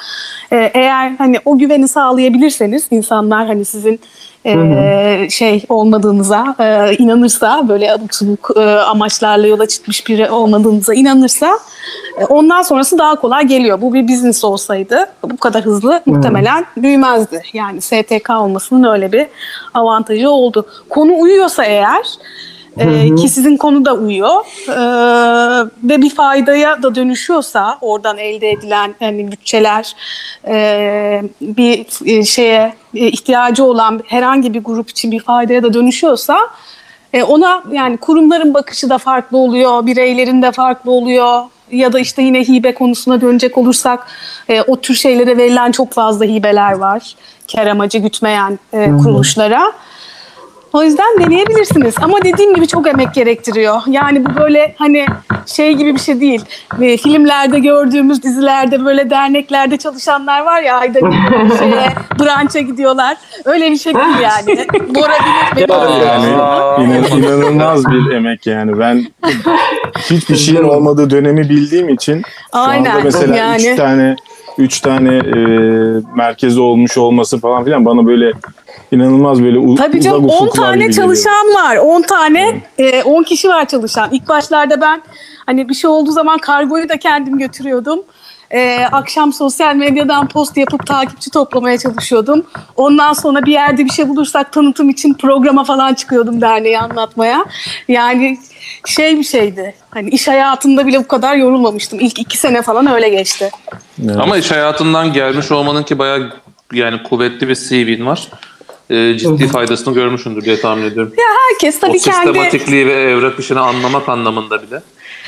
[0.51, 3.99] eğer hani o güveni sağlayabilirseniz insanlar hani sizin
[4.45, 11.59] e, şey olmadığınıza e, inanırsa böyle abuk subuk e, amaçlarla yola çıkmış biri olmadığınıza inanırsa
[12.19, 13.81] e, ondan sonrası daha kolay geliyor.
[13.81, 17.41] Bu bir business olsaydı bu kadar hızlı muhtemelen büyümezdi.
[17.53, 19.27] Yani STK olmasının öyle bir
[19.73, 20.65] avantajı oldu.
[20.89, 22.05] Konu uyuyorsa eğer
[22.77, 28.95] Ee, ki sizin konu da uyuyor Ee, ve bir faydaya da dönüşüyorsa oradan elde edilen
[28.99, 29.95] hani bütçeler
[30.47, 36.37] e, bir e, şeye e, ihtiyacı olan herhangi bir grup için bir faydaya da dönüşüyorsa
[37.13, 42.21] e, ona yani kurumların bakışı da farklı oluyor, bireylerin de farklı oluyor ya da işte
[42.21, 44.07] yine hibe konusuna dönecek olursak
[44.49, 47.15] e, o tür şeylere verilen çok fazla hibeler var.
[47.55, 49.71] Kar amacı gütmeyen e, kuruluşlara.
[50.73, 51.95] O yüzden deneyebilirsiniz.
[52.01, 53.81] Ama dediğim gibi çok emek gerektiriyor.
[53.87, 55.05] Yani bu böyle hani
[55.45, 56.45] şey gibi bir şey değil.
[56.79, 63.17] Ve filmlerde gördüğümüz dizilerde böyle derneklerde çalışanlar var ya ayda bir şeye branşa gidiyorlar.
[63.45, 64.67] Öyle bir şey değil yani.
[64.95, 65.13] Bora
[65.55, 65.69] bilir.
[66.07, 66.27] Yani
[66.85, 68.79] inan- inanılmaz bir emek yani.
[68.79, 69.05] Ben
[70.09, 72.21] hiçbir şeyin olmadığı dönemi bildiğim için
[72.53, 73.69] şu Aynen, anda mesela yani.
[73.71, 74.15] üç tane
[74.57, 75.37] üç tane e,
[76.15, 78.31] merkezi olmuş olması falan filan bana böyle
[78.91, 81.75] inanılmaz böyle u- Tabii canım uzak 10 ufuklar tane çalışan var.
[81.77, 84.09] 10 tane e, 10 kişi var çalışan.
[84.11, 85.01] İlk başlarda ben
[85.45, 87.99] hani bir şey olduğu zaman kargoyu da kendim götürüyordum.
[88.51, 92.45] E, akşam sosyal medyadan post yapıp takipçi toplamaya çalışıyordum.
[92.75, 97.45] Ondan sonra bir yerde bir şey bulursak tanıtım için programa falan çıkıyordum derneği anlatmaya.
[97.87, 98.37] Yani
[98.85, 99.75] şey bir şeydi.
[99.89, 101.99] Hani iş hayatında bile bu kadar yorulmamıştım.
[101.99, 103.49] İlk iki sene falan öyle geçti.
[104.05, 104.15] Evet.
[104.19, 106.33] Ama iş hayatından gelmiş olmanın ki bayağı
[106.73, 108.27] yani kuvvetli bir CV'in var.
[108.91, 111.13] Ee, ciddi faydasını görmüşsündür diye tahmin ediyorum.
[111.51, 112.15] Herkes o tabii kendi...
[112.27, 114.81] sistematikliği ve evrak işini anlamak anlamında bile.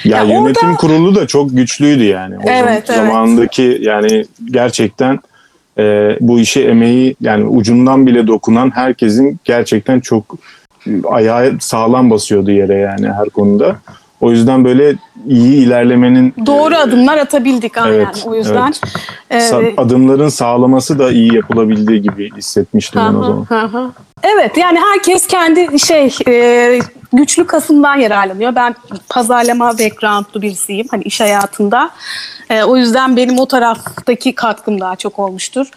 [0.03, 2.35] Ya, Ya yönetim orada- kurulu da çok güçlüydü yani.
[2.37, 2.87] O Evet, zaman- evet.
[2.87, 5.19] Zamanındaki yani gerçekten
[5.77, 5.83] e,
[6.19, 10.35] bu işe emeği yani ucundan bile dokunan herkesin gerçekten çok
[10.87, 13.75] e, ayağı sağlam basıyordu yere yani her konuda.
[14.21, 14.95] O yüzden böyle
[15.27, 17.93] iyi ilerlemenin Doğru adımlar atabildik aynen.
[17.95, 18.73] Evet, o yüzden.
[19.31, 23.45] sa- e, adımların sağlaması da iyi yapılabildiği gibi hissetmiştim ben o zaman.
[23.49, 23.91] hı hı.
[24.23, 26.79] Evet yani herkes kendi şey e,
[27.13, 28.55] güçlü kasından yararlanıyor.
[28.55, 28.75] Ben
[29.09, 31.89] pazarlama backgroundlu birisiyim hani iş hayatında.
[32.49, 35.67] E, o yüzden benim o taraftaki katkım daha çok olmuştur.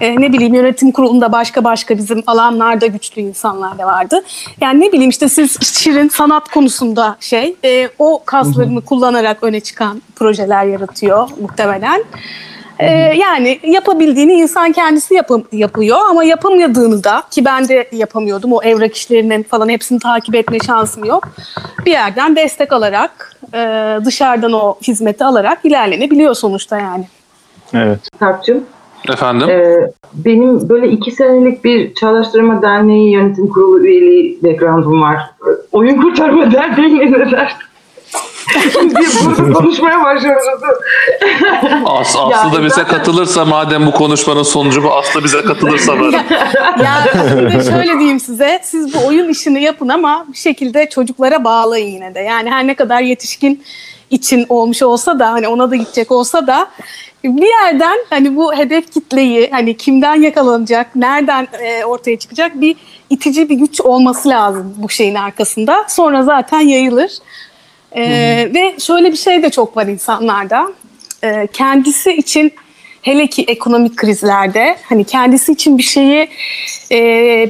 [0.00, 4.24] E, ne bileyim yönetim kurulunda başka başka bizim alanlarda güçlü insanlar da vardı.
[4.60, 10.02] Yani ne bileyim işte siz Şirin sanat konusunda şey e, o kaslarını kullanarak öne çıkan
[10.16, 12.04] projeler yaratıyor muhtemelen.
[12.78, 18.62] Ee, yani yapabildiğini insan kendisi yapı- yapıyor ama yapamadığını da ki ben de yapamıyordum o
[18.62, 21.28] evrak işlerinin falan hepsini takip etme şansım yok.
[21.86, 23.58] Bir yerden destek alarak e,
[24.04, 27.04] dışarıdan o hizmeti alarak ilerlenebiliyor sonuçta yani.
[27.74, 27.98] Evet.
[28.18, 28.64] Sarp'cığım.
[29.08, 29.48] Efendim?
[29.50, 35.18] Ee, benim böyle iki senelik bir Çağdaştırma Derneği yönetim kurulu üyeliği background'um var.
[35.72, 37.58] Oyun Kurtarma Derneği'ne ne dersin?
[38.74, 40.44] Burada konuşmaya başlıyoruz.
[41.86, 46.16] As, Aslı da bize katılırsa madem bu konuşmanın sonucu bu Aslı bize katılırsa böyle.
[46.84, 52.14] Ya şöyle diyeyim size siz bu oyun işini yapın ama bir şekilde çocuklara bağlayın yine
[52.14, 52.20] de.
[52.20, 53.62] Yani her ne kadar yetişkin
[54.10, 56.68] için olmuş olsa da hani ona da gidecek olsa da
[57.24, 62.76] bir yerden hani bu hedef kitleyi hani kimden yakalanacak, nereden e, ortaya çıkacak bir
[63.10, 65.84] itici bir güç olması lazım bu şeyin arkasında.
[65.88, 67.10] Sonra zaten yayılır.
[67.94, 68.04] E,
[68.54, 70.72] ve şöyle bir şey de çok var insanlarda.
[71.22, 72.52] E, kendisi için
[73.02, 76.28] hele ki ekonomik krizlerde hani kendisi için bir şeyi
[76.92, 76.98] e,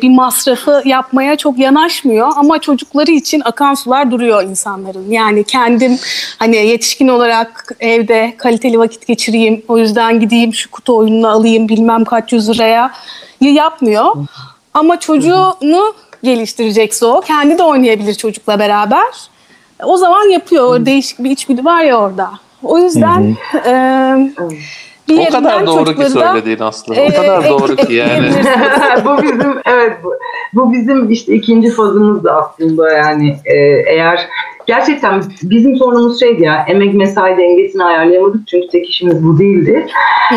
[0.03, 5.11] bir masrafı yapmaya çok yanaşmıyor ama çocukları için akan sular duruyor insanların.
[5.11, 5.99] Yani kendim
[6.39, 12.05] hani yetişkin olarak evde kaliteli vakit geçireyim o yüzden gideyim şu kutu oyununu alayım bilmem
[12.05, 12.91] kaç yüz liraya
[13.41, 14.17] yapmıyor.
[14.75, 19.34] Ama çocuğunu geliştirecekse o kendi de oynayabilir çocukla beraber.
[19.87, 20.87] O zaman yapıyor.
[20.87, 22.31] Değişik bir içgüdü var ya orada.
[22.63, 23.73] O yüzden e,
[25.09, 26.95] bir O kadar doğru ki söylediğin Aslı.
[26.95, 28.31] e, O kadar doğru ki yani.
[29.05, 30.15] bu bizim evet bu,
[30.55, 33.57] bu bizim işte ikinci fazımız da aslında yani e,
[33.87, 34.29] eğer
[34.67, 39.87] gerçekten bizim sorunumuz şeydi ya emek mesai dengesini ayarlayamadık çünkü tek işimiz bu değildi.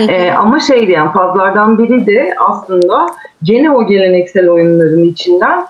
[0.09, 3.05] E, ama şeydi yani fazlardan biri de aslında
[3.43, 5.65] gene o geleneksel oyunların içinden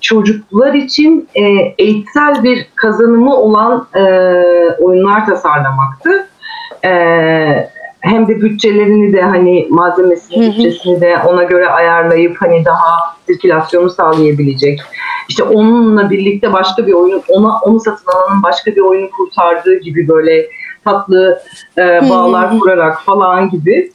[0.00, 1.42] çocuklar için e,
[1.78, 4.02] eğitsel bir kazanımı olan e,
[4.78, 6.28] oyunlar tasarlamaktı.
[6.84, 6.92] E,
[8.00, 14.80] hem de bütçelerini de hani malzemesini, bütçesini de ona göre ayarlayıp hani daha sirkülasyonu sağlayabilecek.
[15.28, 20.08] İşte onunla birlikte başka bir oyunu, ona onu satın alanın başka bir oyunu kurtardığı gibi
[20.08, 20.46] böyle
[20.84, 21.42] tatlı
[21.78, 23.92] e, bağlar kurarak falan gibi.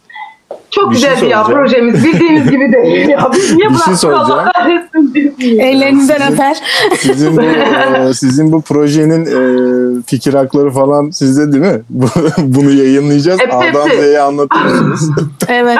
[0.72, 1.64] Çok Bir şey güzeldi ya soracağım.
[1.66, 2.04] projemiz.
[2.04, 3.08] Bildiğiniz gibi değil.
[3.10, 5.12] Ya biz niye Bir şey bıraktık Allah soracağım.
[5.60, 6.58] Ellerinizden öper.
[6.98, 7.42] Sizin bu,
[8.10, 11.82] e, sizin bu projenin e, fikir hakları falan sizde değil mi?
[11.90, 12.08] Bu-
[12.38, 13.40] Bunu yayınlayacağız.
[13.40, 13.90] Hepsi, A'dan.
[13.90, 15.00] Z'ye anlatıyorsunuz.
[15.48, 15.80] Evet.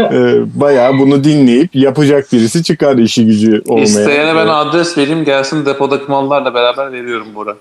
[0.00, 3.82] e, bayağı bunu dinleyip yapacak birisi çıkar işi gücü olmaya.
[3.84, 7.56] İsteyene ben adres vereyim gelsin depodaki mallarla beraber veriyorum Bora.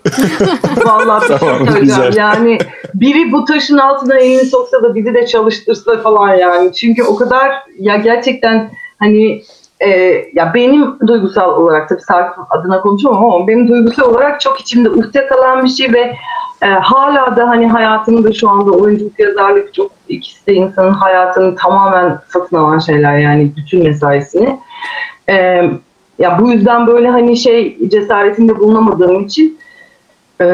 [0.86, 2.16] Vallahi şey Tamam, güzel.
[2.18, 2.58] Yani
[2.94, 6.55] biri bu taşın altına elini soksa da bizi de çalıştırsa falan yani.
[6.72, 9.42] Çünkü o kadar ya gerçekten hani
[9.80, 9.90] e,
[10.34, 15.28] ya benim duygusal olarak tabii Sarp adına konuşamam ama benim duygusal olarak çok içimde uhde
[15.28, 16.16] kalan bir şey ve
[16.62, 22.20] e, hala da hani hayatımda şu anda oyunculuk yazarlık çok ikisi de insanın hayatını tamamen
[22.28, 24.60] satın alan şeyler yani bütün mesaisini.
[25.30, 25.36] E,
[26.20, 29.60] ya bu yüzden böyle hani şey cesaretinde bulunamadığım için
[30.42, 30.46] e,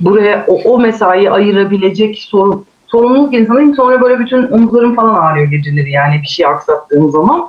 [0.00, 3.74] buraya o, o mesaiyi ayırabilecek sorun, sorumluluk insanıyım.
[3.74, 7.48] Sonra böyle bütün omuzlarım falan ağrıyor geceleri yani bir şey aksattığım zaman.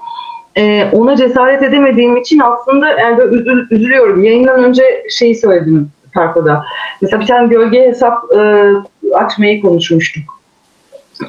[0.57, 4.23] E, ona cesaret edemediğim için aslında yani üzül- üzülüyorum.
[4.23, 6.65] Yayından önce şeyi söyledim Sarpa'da.
[7.01, 8.71] Mesela bir tane gölge hesap e,
[9.13, 10.23] açmayı konuşmuştuk.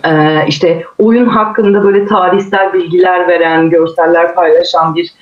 [0.05, 5.13] E, işte oyun hakkında böyle tarihsel bilgiler veren, görseller paylaşan bir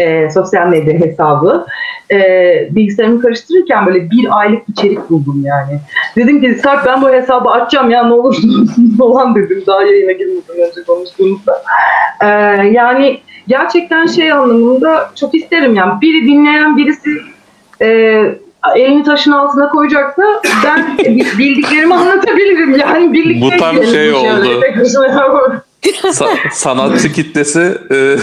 [0.00, 1.66] e, sosyal medya hesabı.
[2.10, 2.18] E,
[2.70, 5.80] bilgisayarımı karıştırırken böyle bir aylık içerik buldum yani.
[6.16, 10.70] Dedim ki Sarp ben bu hesabı açacağım ya ne olursun falan dedim daha yayına girmeden
[10.70, 11.62] önce konuştuğumuzda.
[12.22, 12.26] E,
[12.72, 17.10] yani gerçekten şey anlamında çok isterim yani biri dinleyen birisi
[17.82, 17.86] e,
[18.76, 20.22] elini taşın altına koyacaksa
[20.64, 20.98] ben
[21.38, 24.60] bildiklerimi anlatabilirim yani birlikte Bu tam şey oldu.
[25.82, 28.16] Sa- sanatçı kitlesi e,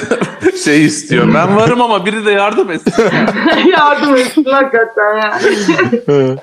[0.64, 1.34] şey istiyor.
[1.34, 2.94] Ben varım ama biri de yardım etsin.
[3.72, 6.38] Yardım etsin hakikaten yani.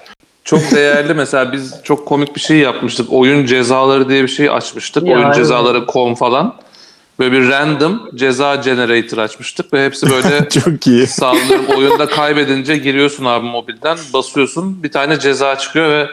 [0.44, 3.12] Çok değerli mesela biz çok komik bir şey yapmıştık.
[3.12, 5.06] Oyun cezaları diye bir şey açmıştık.
[5.06, 5.34] Ya, Oyun evet.
[5.36, 6.54] cezaları com falan.
[7.18, 11.06] Böyle bir random ceza generator açmıştık ve hepsi böyle Çok iyi.
[11.06, 16.08] Sallıyorum oyunda kaybedince giriyorsun abi mobilden basıyorsun bir tane ceza çıkıyor ve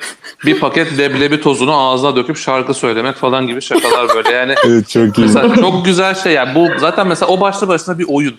[0.45, 4.55] bir paket leblebi tozunu ağzına döküp şarkı söylemek falan gibi şakalar böyle yani.
[4.65, 5.21] Evet çok iyi.
[5.21, 8.35] Mesela çok güzel şey yani bu zaten mesela o başlı başına bir oyun.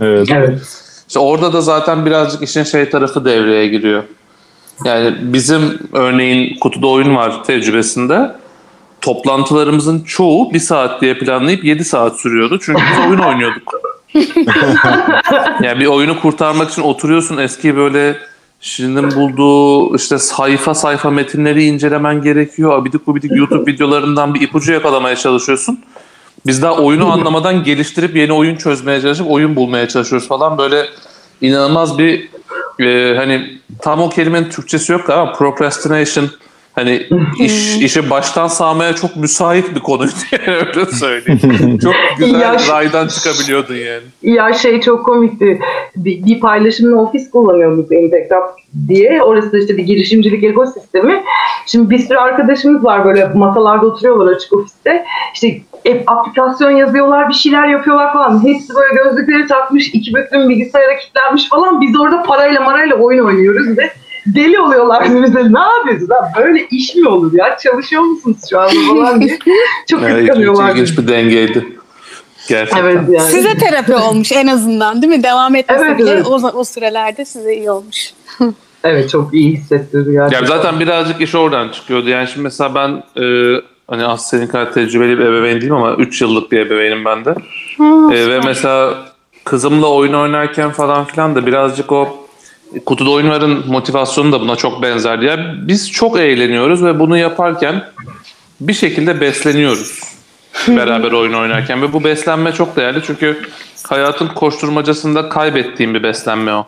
[0.00, 0.28] Evet.
[0.30, 0.62] Evet.
[1.08, 4.02] İşte orada da zaten birazcık işin şey tarafı devreye giriyor.
[4.84, 8.34] Yani bizim örneğin kutuda oyun var tecrübesinde.
[9.04, 12.58] Toplantılarımızın çoğu bir saat diye planlayıp 7 saat sürüyordu.
[12.62, 13.80] Çünkü biz oyun oynuyorduk.
[15.62, 18.16] yani bir oyunu kurtarmak için oturuyorsun eski böyle
[18.60, 22.78] Şirin'in bulduğu işte sayfa sayfa metinleri incelemen gerekiyor.
[22.78, 25.78] Abidik gubidik YouTube videolarından bir ipucu yakalamaya çalışıyorsun.
[26.46, 30.58] Biz daha oyunu anlamadan geliştirip yeni oyun çözmeye çalışıp oyun bulmaya çalışıyoruz falan.
[30.58, 30.86] Böyle
[31.40, 32.28] inanılmaz bir
[32.80, 36.30] e, hani tam o kelimenin Türkçesi yok ama procrastination
[36.74, 37.02] hani
[37.38, 40.12] iş, işi baştan sağmaya çok müsait bir konuydu
[40.46, 41.78] yani öyle söyleyeyim.
[41.82, 44.02] çok güzel Yaş- raydan çıkabiliyordun yani.
[44.22, 45.60] Ya şey çok komikti.
[45.96, 49.22] Bir, bir paylaşımlı ofis kullanıyorduk Impact Up diye.
[49.22, 51.22] Orası da işte bir girişimcilik ekosistemi.
[51.66, 55.04] Şimdi bir sürü arkadaşımız var böyle masalarda oturuyorlar açık ofiste.
[55.34, 58.44] İşte e, aplikasyon yazıyorlar, bir şeyler yapıyorlar falan.
[58.44, 61.80] Hepsi böyle gözlükleri takmış, iki büklüm bilgisayara kilitlenmiş falan.
[61.80, 63.90] Biz orada parayla marayla oyun oynuyoruz ve
[64.26, 65.52] deli oluyorlar bize.
[65.52, 66.24] Ne yapıyorsunuz lan?
[66.38, 67.56] Böyle iş mi olur ya?
[67.62, 69.38] Çalışıyor musunuz şu anda falan diye.
[69.90, 70.70] Çok kıskanıyorlar.
[70.70, 71.78] ilginç bir dengeydi.
[72.48, 72.84] Gerçekten.
[72.84, 73.30] Evet yani.
[73.30, 75.22] Size terapi olmuş en azından değil mi?
[75.22, 76.26] Devam etmese Evet, bile evet.
[76.26, 78.12] o, o sürelerde size iyi olmuş.
[78.84, 80.40] Evet çok iyi hissettirdi gerçekten.
[80.40, 82.08] Ya zaten birazcık iş oradan çıkıyordu.
[82.08, 83.56] Yani şimdi mesela ben e,
[83.88, 87.34] hani az senin kadar tecrübeli bir ebeveyn değilim ama 3 yıllık bir ebeveynim ben de.
[88.16, 88.94] E, ve mesela
[89.44, 92.23] kızımla oyun oynarken falan filan da birazcık o
[92.86, 95.24] kutuda oyunların motivasyonu da buna çok benzerdi.
[95.24, 97.84] Ya biz çok eğleniyoruz ve bunu yaparken
[98.60, 100.00] bir şekilde besleniyoruz
[100.68, 103.40] beraber oyun oynarken ve bu beslenme çok değerli çünkü
[103.88, 106.66] hayatın koşturmacasında kaybettiğim bir beslenme o.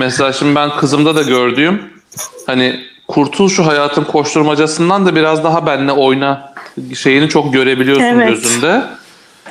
[0.00, 1.82] Mesela şimdi ben kızımda da gördüğüm
[2.46, 6.52] hani kurtul şu hayatın koşturmacasından da biraz daha benle oyna
[6.94, 8.28] şeyini çok görebiliyorsun Evet.
[8.28, 8.82] gözünde.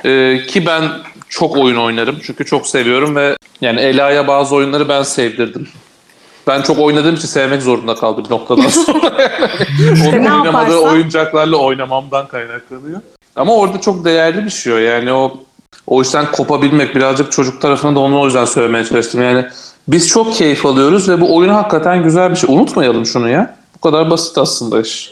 [0.06, 0.84] Ee, ki ben
[1.30, 5.68] çok oyun oynarım çünkü çok seviyorum ve yani Ela'ya bazı oyunları ben sevdirdim.
[6.48, 9.12] Ben çok oynadığım için sevmek zorunda kaldım bir noktadan sonra.
[10.08, 13.02] Onun ne oynamadığı yaparsan- oyuncaklarla oynamamdan kaynaklanıyor.
[13.36, 14.78] Ama orada çok değerli bir şey o.
[14.78, 15.38] Yani o
[15.88, 19.24] o yüzden kopabilmek birazcık çocuk tarafına da onu o yüzden söylemeye çalıştım.
[19.24, 19.46] Yani
[19.88, 22.56] biz çok keyif alıyoruz ve bu oyun hakikaten güzel bir şey.
[22.56, 23.56] Unutmayalım şunu ya.
[23.76, 25.12] Bu kadar basit aslında iş.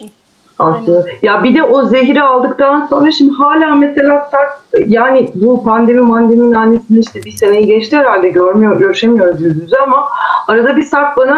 [0.60, 1.06] Aslında.
[1.22, 6.53] Ya bir de o zehri aldıktan sonra şimdi hala mesela Sarp, yani bu pandemi mandemi
[6.53, 10.08] lanesini işte bir seneyi geçti herhalde görmüyor, görüşemiyoruz yüz yüze ama
[10.47, 11.38] arada bir Sarp bana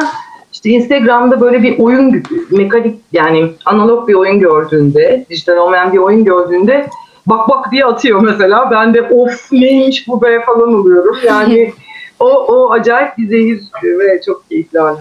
[0.54, 6.26] işte Instagram'da böyle bir oyun mekanik yani analog bir oyun gördüğünde, dijital olmayan bir oyun
[6.26, 6.90] gördüğünde
[7.28, 8.72] bak bak diye atıyor mesela.
[8.72, 11.18] Ben de of neymiş bu be falan oluyorum.
[11.26, 11.74] Yani
[12.20, 15.00] o, o acayip bir zehir ve çok keyifli hali.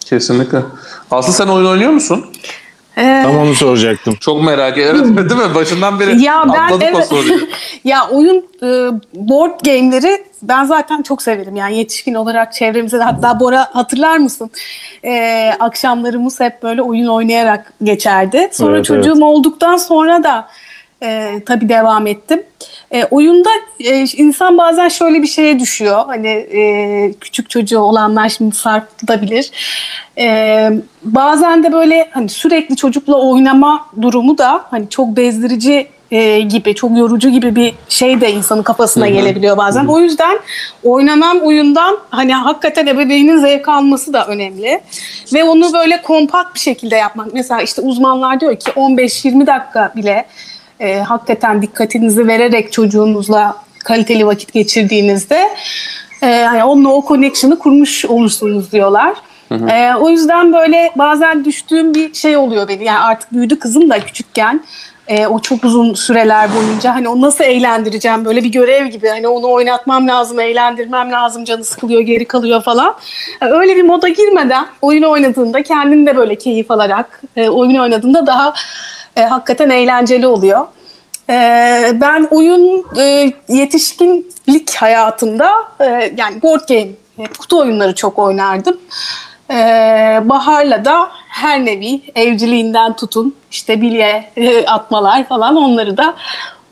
[0.00, 0.58] Kesinlikle.
[1.10, 2.24] Aslı sen oyun oynuyor musun?
[2.98, 4.14] Ee, Tam onu soracaktım.
[4.14, 5.16] Çok merak ediyorum.
[5.18, 5.54] Evet, değil mi?
[5.54, 7.06] Başından beri Ya ben atladık o evet.
[7.06, 7.40] soruyu.
[7.84, 8.66] ya oyun e,
[9.14, 11.56] board game'leri ben zaten çok severim.
[11.56, 14.50] Yani yetişkin olarak çevremizde de hatta Bora hatırlar mısın?
[15.04, 18.48] E, akşamlarımız hep böyle oyun oynayarak geçerdi.
[18.52, 20.48] Sonra Evet, çocuğum olduktan sonra da
[21.02, 22.42] e, tabii devam ettim.
[22.90, 23.48] E, oyunda
[23.80, 26.02] e, insan bazen şöyle bir şeye düşüyor.
[26.06, 29.50] Hani e, küçük çocuğu olanlar şimdi sarkıtabilir.
[30.18, 30.70] E,
[31.02, 36.98] bazen de böyle hani sürekli çocukla oynama durumu da hani çok bezdirici e, gibi, çok
[36.98, 39.86] yorucu gibi bir şey de insanın kafasına gelebiliyor bazen.
[39.86, 40.38] O yüzden
[40.82, 44.80] oynanan oyundan hani hakikaten ebeveynin zevk alması da önemli.
[45.32, 47.34] Ve onu böyle kompakt bir şekilde yapmak.
[47.34, 50.26] Mesela işte uzmanlar diyor ki 15-20 dakika bile
[50.80, 55.48] e, hakikaten dikkatinizi vererek çocuğunuzla kaliteli vakit geçirdiğinizde
[56.22, 59.14] e, yani onunla o connection'ı kurmuş olursunuz diyorlar.
[59.70, 62.82] E, o yüzden böyle bazen düştüğüm bir şey oluyor benim.
[62.82, 64.60] Yani artık büyüdü kızım da küçükken
[65.08, 69.28] e, o çok uzun süreler boyunca hani onu nasıl eğlendireceğim böyle bir görev gibi hani
[69.28, 72.94] onu oynatmam lazım, eğlendirmem lazım, canı sıkılıyor, geri kalıyor falan.
[73.42, 78.26] E, öyle bir moda girmeden oyun oynadığında kendin de böyle keyif alarak e, oyun oynadığında
[78.26, 78.54] daha
[79.16, 80.66] e, hakikaten eğlenceli oluyor.
[81.30, 81.34] E,
[81.94, 85.50] ben oyun e, yetişkinlik hayatımda
[85.80, 86.88] e, yani board game,
[87.18, 88.80] e, kutu oyunları çok oynardım.
[89.50, 89.54] E,
[90.24, 96.14] Bahar'la da her nevi evciliğinden tutun işte bilye e, atmalar falan onları da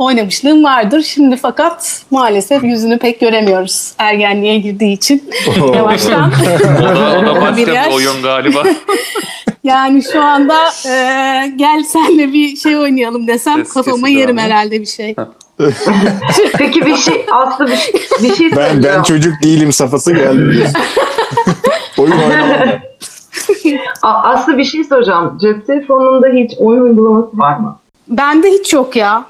[0.05, 1.03] oynamışlığım vardır.
[1.03, 5.31] Şimdi fakat maalesef yüzünü pek göremiyoruz ergenliğe girdiği için
[5.75, 6.33] yavaştan.
[6.83, 8.63] O da, o da başka Bir oyun galiba.
[9.65, 10.93] Yani şu anda e,
[11.57, 14.47] gel senle bir şey oynayalım desem Ses kafama yerim ama.
[14.47, 15.15] herhalde bir şey.
[16.59, 17.93] Peki bir şey Aslı bir,
[18.23, 20.71] bir şey Ben ben çocuk değilim safhası geldi.
[21.99, 22.59] Oyun oynamam.
[24.03, 25.39] Aslı bir şey soracağım.
[25.41, 27.79] Cep telefonunda hiç oyun uygulaması var mı?
[28.09, 29.25] Bende hiç yok ya.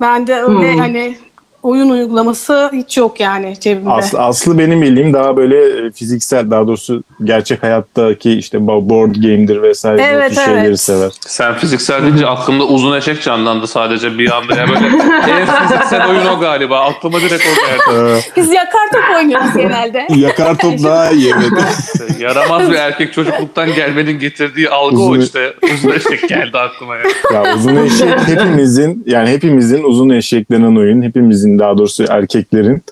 [0.00, 0.78] Bende öyle Hmm.
[0.78, 1.18] hani
[1.62, 3.90] oyun uygulaması hiç yok yani cebimde.
[3.90, 9.14] Aslı, Aslı benim bildiğim daha böyle e, fiziksel daha doğrusu gerçek hayattaki işte bo- board
[9.14, 10.80] game'dir vesaire Evet, tür şeyleri evet.
[10.80, 11.10] sever.
[11.20, 14.54] Sen fiziksel deyince aklımda uzun eşek canlandı sadece bir anda.
[14.56, 14.86] Ya böyle
[15.30, 16.80] en fiziksel oyun o galiba.
[16.80, 18.18] Aklıma direkt o geldi.
[18.18, 20.06] Ee, Biz yakar top oynuyoruz genelde.
[20.16, 22.20] yakar top daha iyi evet.
[22.20, 25.54] Yaramaz bir erkek çocukluktan gelmenin getirdiği algı o Uzun- işte.
[25.74, 27.02] Uzun eşek geldi aklıma ya.
[27.34, 32.82] Ya uzun eşek hepimizin yani hepimizin uzun eşek denen oyun hepimizin daha doğrusu erkeklerin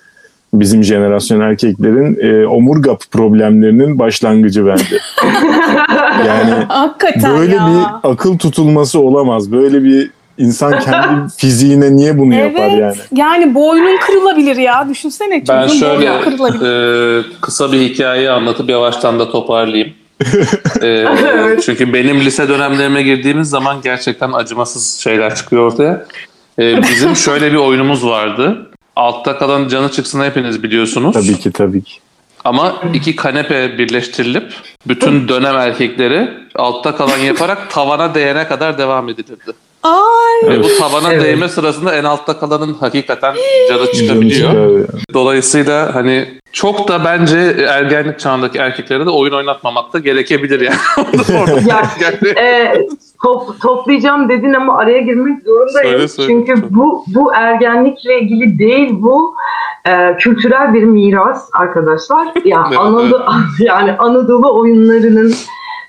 [0.55, 4.99] bizim jenerasyon erkeklerin e, omurga problemlerinin başlangıcı bence.
[6.27, 7.67] Yani Hakikaten böyle ya.
[7.67, 9.53] bir akıl tutulması olamaz.
[9.53, 12.81] Böyle bir insan kendi fiziğine niye bunu yapar Evet.
[12.81, 12.97] yani?
[13.13, 14.89] Yani boynun kırılabilir ya.
[14.91, 17.19] Düşünsene çocuğun Ben şöyle boynu kırılabilir.
[17.19, 19.93] e, kısa bir hikaye anlatıp yavaştan da toparlayayım.
[20.83, 21.07] E.
[21.65, 26.07] Çünkü benim lise dönemlerime girdiğimiz zaman gerçekten acımasız şeyler çıkıyor ortaya.
[26.59, 28.71] E, bizim şöyle bir oyunumuz vardı.
[28.97, 31.15] Altta kalan canı çıksın hepiniz biliyorsunuz.
[31.15, 32.01] Tabii ki tabii ki.
[32.45, 34.55] Ama iki kanepe birleştirilip
[34.89, 39.53] bütün dönem erkekleri altta kalan yaparak tavana değene kadar devam edilirdi.
[39.87, 41.25] Ay Ve bu tavana Evet.
[41.25, 43.35] değme sırasında en altta kalanın hakikaten
[43.69, 44.53] canı çıkabiliyor.
[44.53, 50.77] Canı Dolayısıyla hani çok da bence ergenlik çağındaki erkeklere de oyun oynatmamak da gerekebilir yani.
[51.69, 52.75] Ya, yani- e,
[53.23, 55.91] top, toplayacağım dedin ama araya girmek zorundayım.
[55.91, 56.29] Söyle, söyle.
[56.29, 59.35] Çünkü bu bu ergenlikle ilgili değil bu
[59.89, 62.27] e, kültürel bir miras arkadaşlar.
[62.45, 63.23] Ya Evet, Anadolu
[63.61, 65.35] yani Anadolu oyunlarının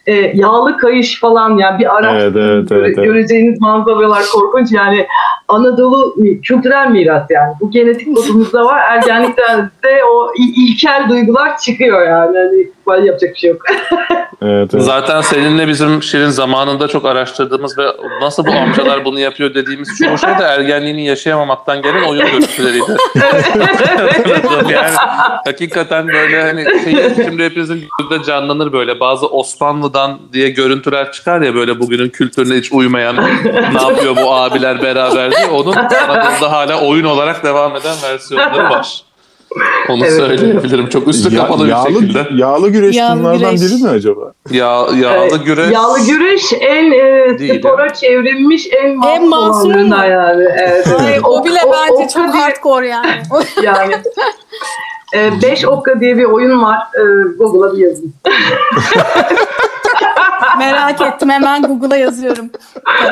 [0.08, 2.96] e, yağlı kayış falan ya bir araç Evet, evet, evet, evet.
[2.96, 4.72] göreceğiniz manzaralar korkunç.
[4.72, 5.08] Yani
[5.48, 7.54] Anadolu kültürel miras yani.
[7.62, 12.38] Bu genetik kodumuzda var ergenlikten de o il- ilkel duygular çıkıyor yani.
[12.38, 13.62] Hani böyle yapacak bir şey yok.
[14.42, 14.86] Evet, evet.
[14.86, 17.84] Zaten seninle bizim Şirin zamanında çok araştırdığımız ve
[18.22, 22.98] nasıl bu amcalar bunu yapıyor dediğimiz çoğu şey de ergenliğini yaşayamamaktan gelen oyun görüntüleriydi.
[24.70, 24.96] Yani
[25.46, 31.56] hakikaten böyle hani şeyi şimdi hepinizin gözünde canlanır böyle bazı Osmanlı'dan diye görüntüler çıkar ya
[31.56, 33.16] böyle bugünün kültürüne hiç uymayan
[33.74, 39.07] ne yapıyor bu abiler beraber diye onun Anadolu'da hala oyun olarak devam eden versiyonları var.
[39.90, 40.14] Onu Evet.
[40.18, 42.28] söyleyebilirim çok üstü Ya- kapalı bir yağlı, şekilde.
[42.36, 43.62] yağlı güreş Yağlı bunlardan güreş.
[43.72, 44.32] biri mi acaba?
[44.52, 44.66] Ya,
[45.02, 45.72] yağlı Ee, güreş.
[45.72, 50.46] Yağlı güreş en e, Değil, spora çevrilmiş en En masum olanlarından yani.
[50.58, 50.88] Evet.
[51.00, 53.08] Ay, o bile Ok- bence ok- çok diye- hardcore yani.
[53.64, 53.96] Yani.
[55.16, 56.78] E, beş okka diye bir oyun var.
[56.96, 57.02] E,
[57.38, 58.14] Google'a bir yazın.
[60.58, 62.50] Merak ettim hemen Google'a yazıyorum.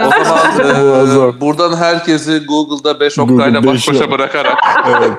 [0.08, 4.58] O zaman e, buradan herkesi Google'da 5 Google okkayla baş başa bırakarak
[4.90, 5.12] Evet.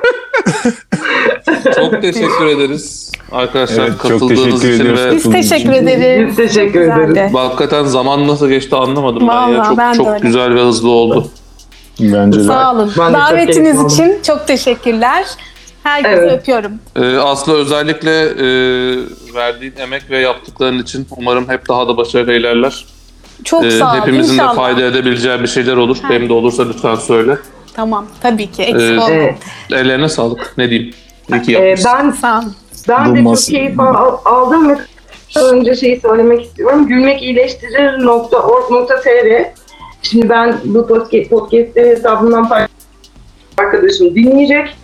[1.77, 5.01] çok teşekkür ederiz arkadaşlar Evet, katıldığınız için ediyoruz.
[5.05, 6.29] ve Biz teşekkür ederiz.
[6.29, 7.13] Biz teşekkür Güzeldi.
[7.13, 7.35] ederiz.
[7.35, 9.41] hakikaten zaman nasıl geçti anlamadım ben ya.
[9.59, 11.29] Vallahi Çok ben çok güzel ve hızlı oldu.
[12.01, 12.45] Bence de.
[12.45, 12.93] Sağ olun.
[12.97, 15.25] Davetiniz için çok teşekkürler.
[15.87, 16.33] Herkese Evet.
[16.41, 16.73] öpüyorum.
[16.97, 18.45] Ee, Aslı özellikle e,
[19.35, 22.85] verdiğin emek ve yaptıkların için umarım hep daha da başarılı ilerler.
[23.45, 24.01] Çok Ee, sağ olun.
[24.01, 24.53] hepimizin İnşallah.
[24.53, 25.97] de fayda edebileceği bir şeyler olur.
[26.03, 26.11] Ha.
[26.11, 27.37] Benim de olursa lütfen söyle.
[27.75, 28.63] Tamam tabii ki.
[28.63, 29.31] Eksik Ee, olma.
[29.73, 30.55] Ellerine sağlık.
[30.59, 30.95] Ne diyeyim?
[31.33, 31.91] İyi ki Ee, yapmışsın.
[31.95, 32.55] ben Sağ olun.
[32.89, 34.77] Ben de çok keyif al- aldım ve
[35.41, 36.87] önce şeyi söylemek istiyorum.
[36.89, 39.45] Gülmekiyileştirir.org.tr
[40.03, 42.76] Şimdi ben bu podcast, podcast'i hesabımdan paylaşacağım.
[43.59, 44.77] Arkadaşım dinleyecek.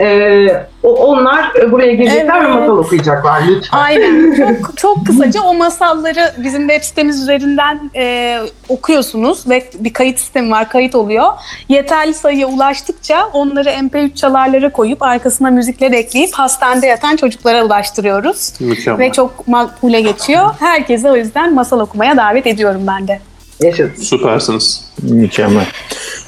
[0.00, 0.46] Ee,
[0.82, 2.60] onlar buraya gelecekler ve Evet.
[2.60, 3.78] masal okuyacaklar lütfen.
[3.78, 4.34] Aynen.
[4.36, 10.50] Çok çok kısaca o masalları bizim web sitemiz üzerinden e, okuyorsunuz ve bir kayıt sistemi
[10.50, 11.32] var, kayıt oluyor.
[11.68, 18.52] Yeterli sayıya ulaştıkça onları MP3 çalarlara koyup arkasına müzikler ekleyip hastanede yatan çocuklara ulaştırıyoruz.
[18.60, 18.98] Mükemmel.
[19.06, 20.50] Ve çok makbule geçiyor.
[20.60, 23.20] Herkese o yüzden masal okumaya davet ediyorum ben de.
[23.60, 24.02] Yaşasın.
[24.02, 24.84] Süpersiniz.
[25.02, 25.66] Mükemmel.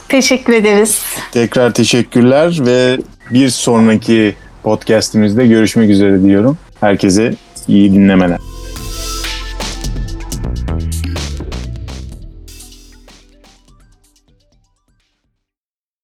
[0.09, 1.03] Teşekkür ederiz.
[1.33, 2.99] Tekrar teşekkürler ve
[3.31, 6.59] bir sonraki podcastimizde görüşmek üzere diyorum.
[6.81, 7.35] Herkese
[7.68, 8.39] iyi dinlemeler.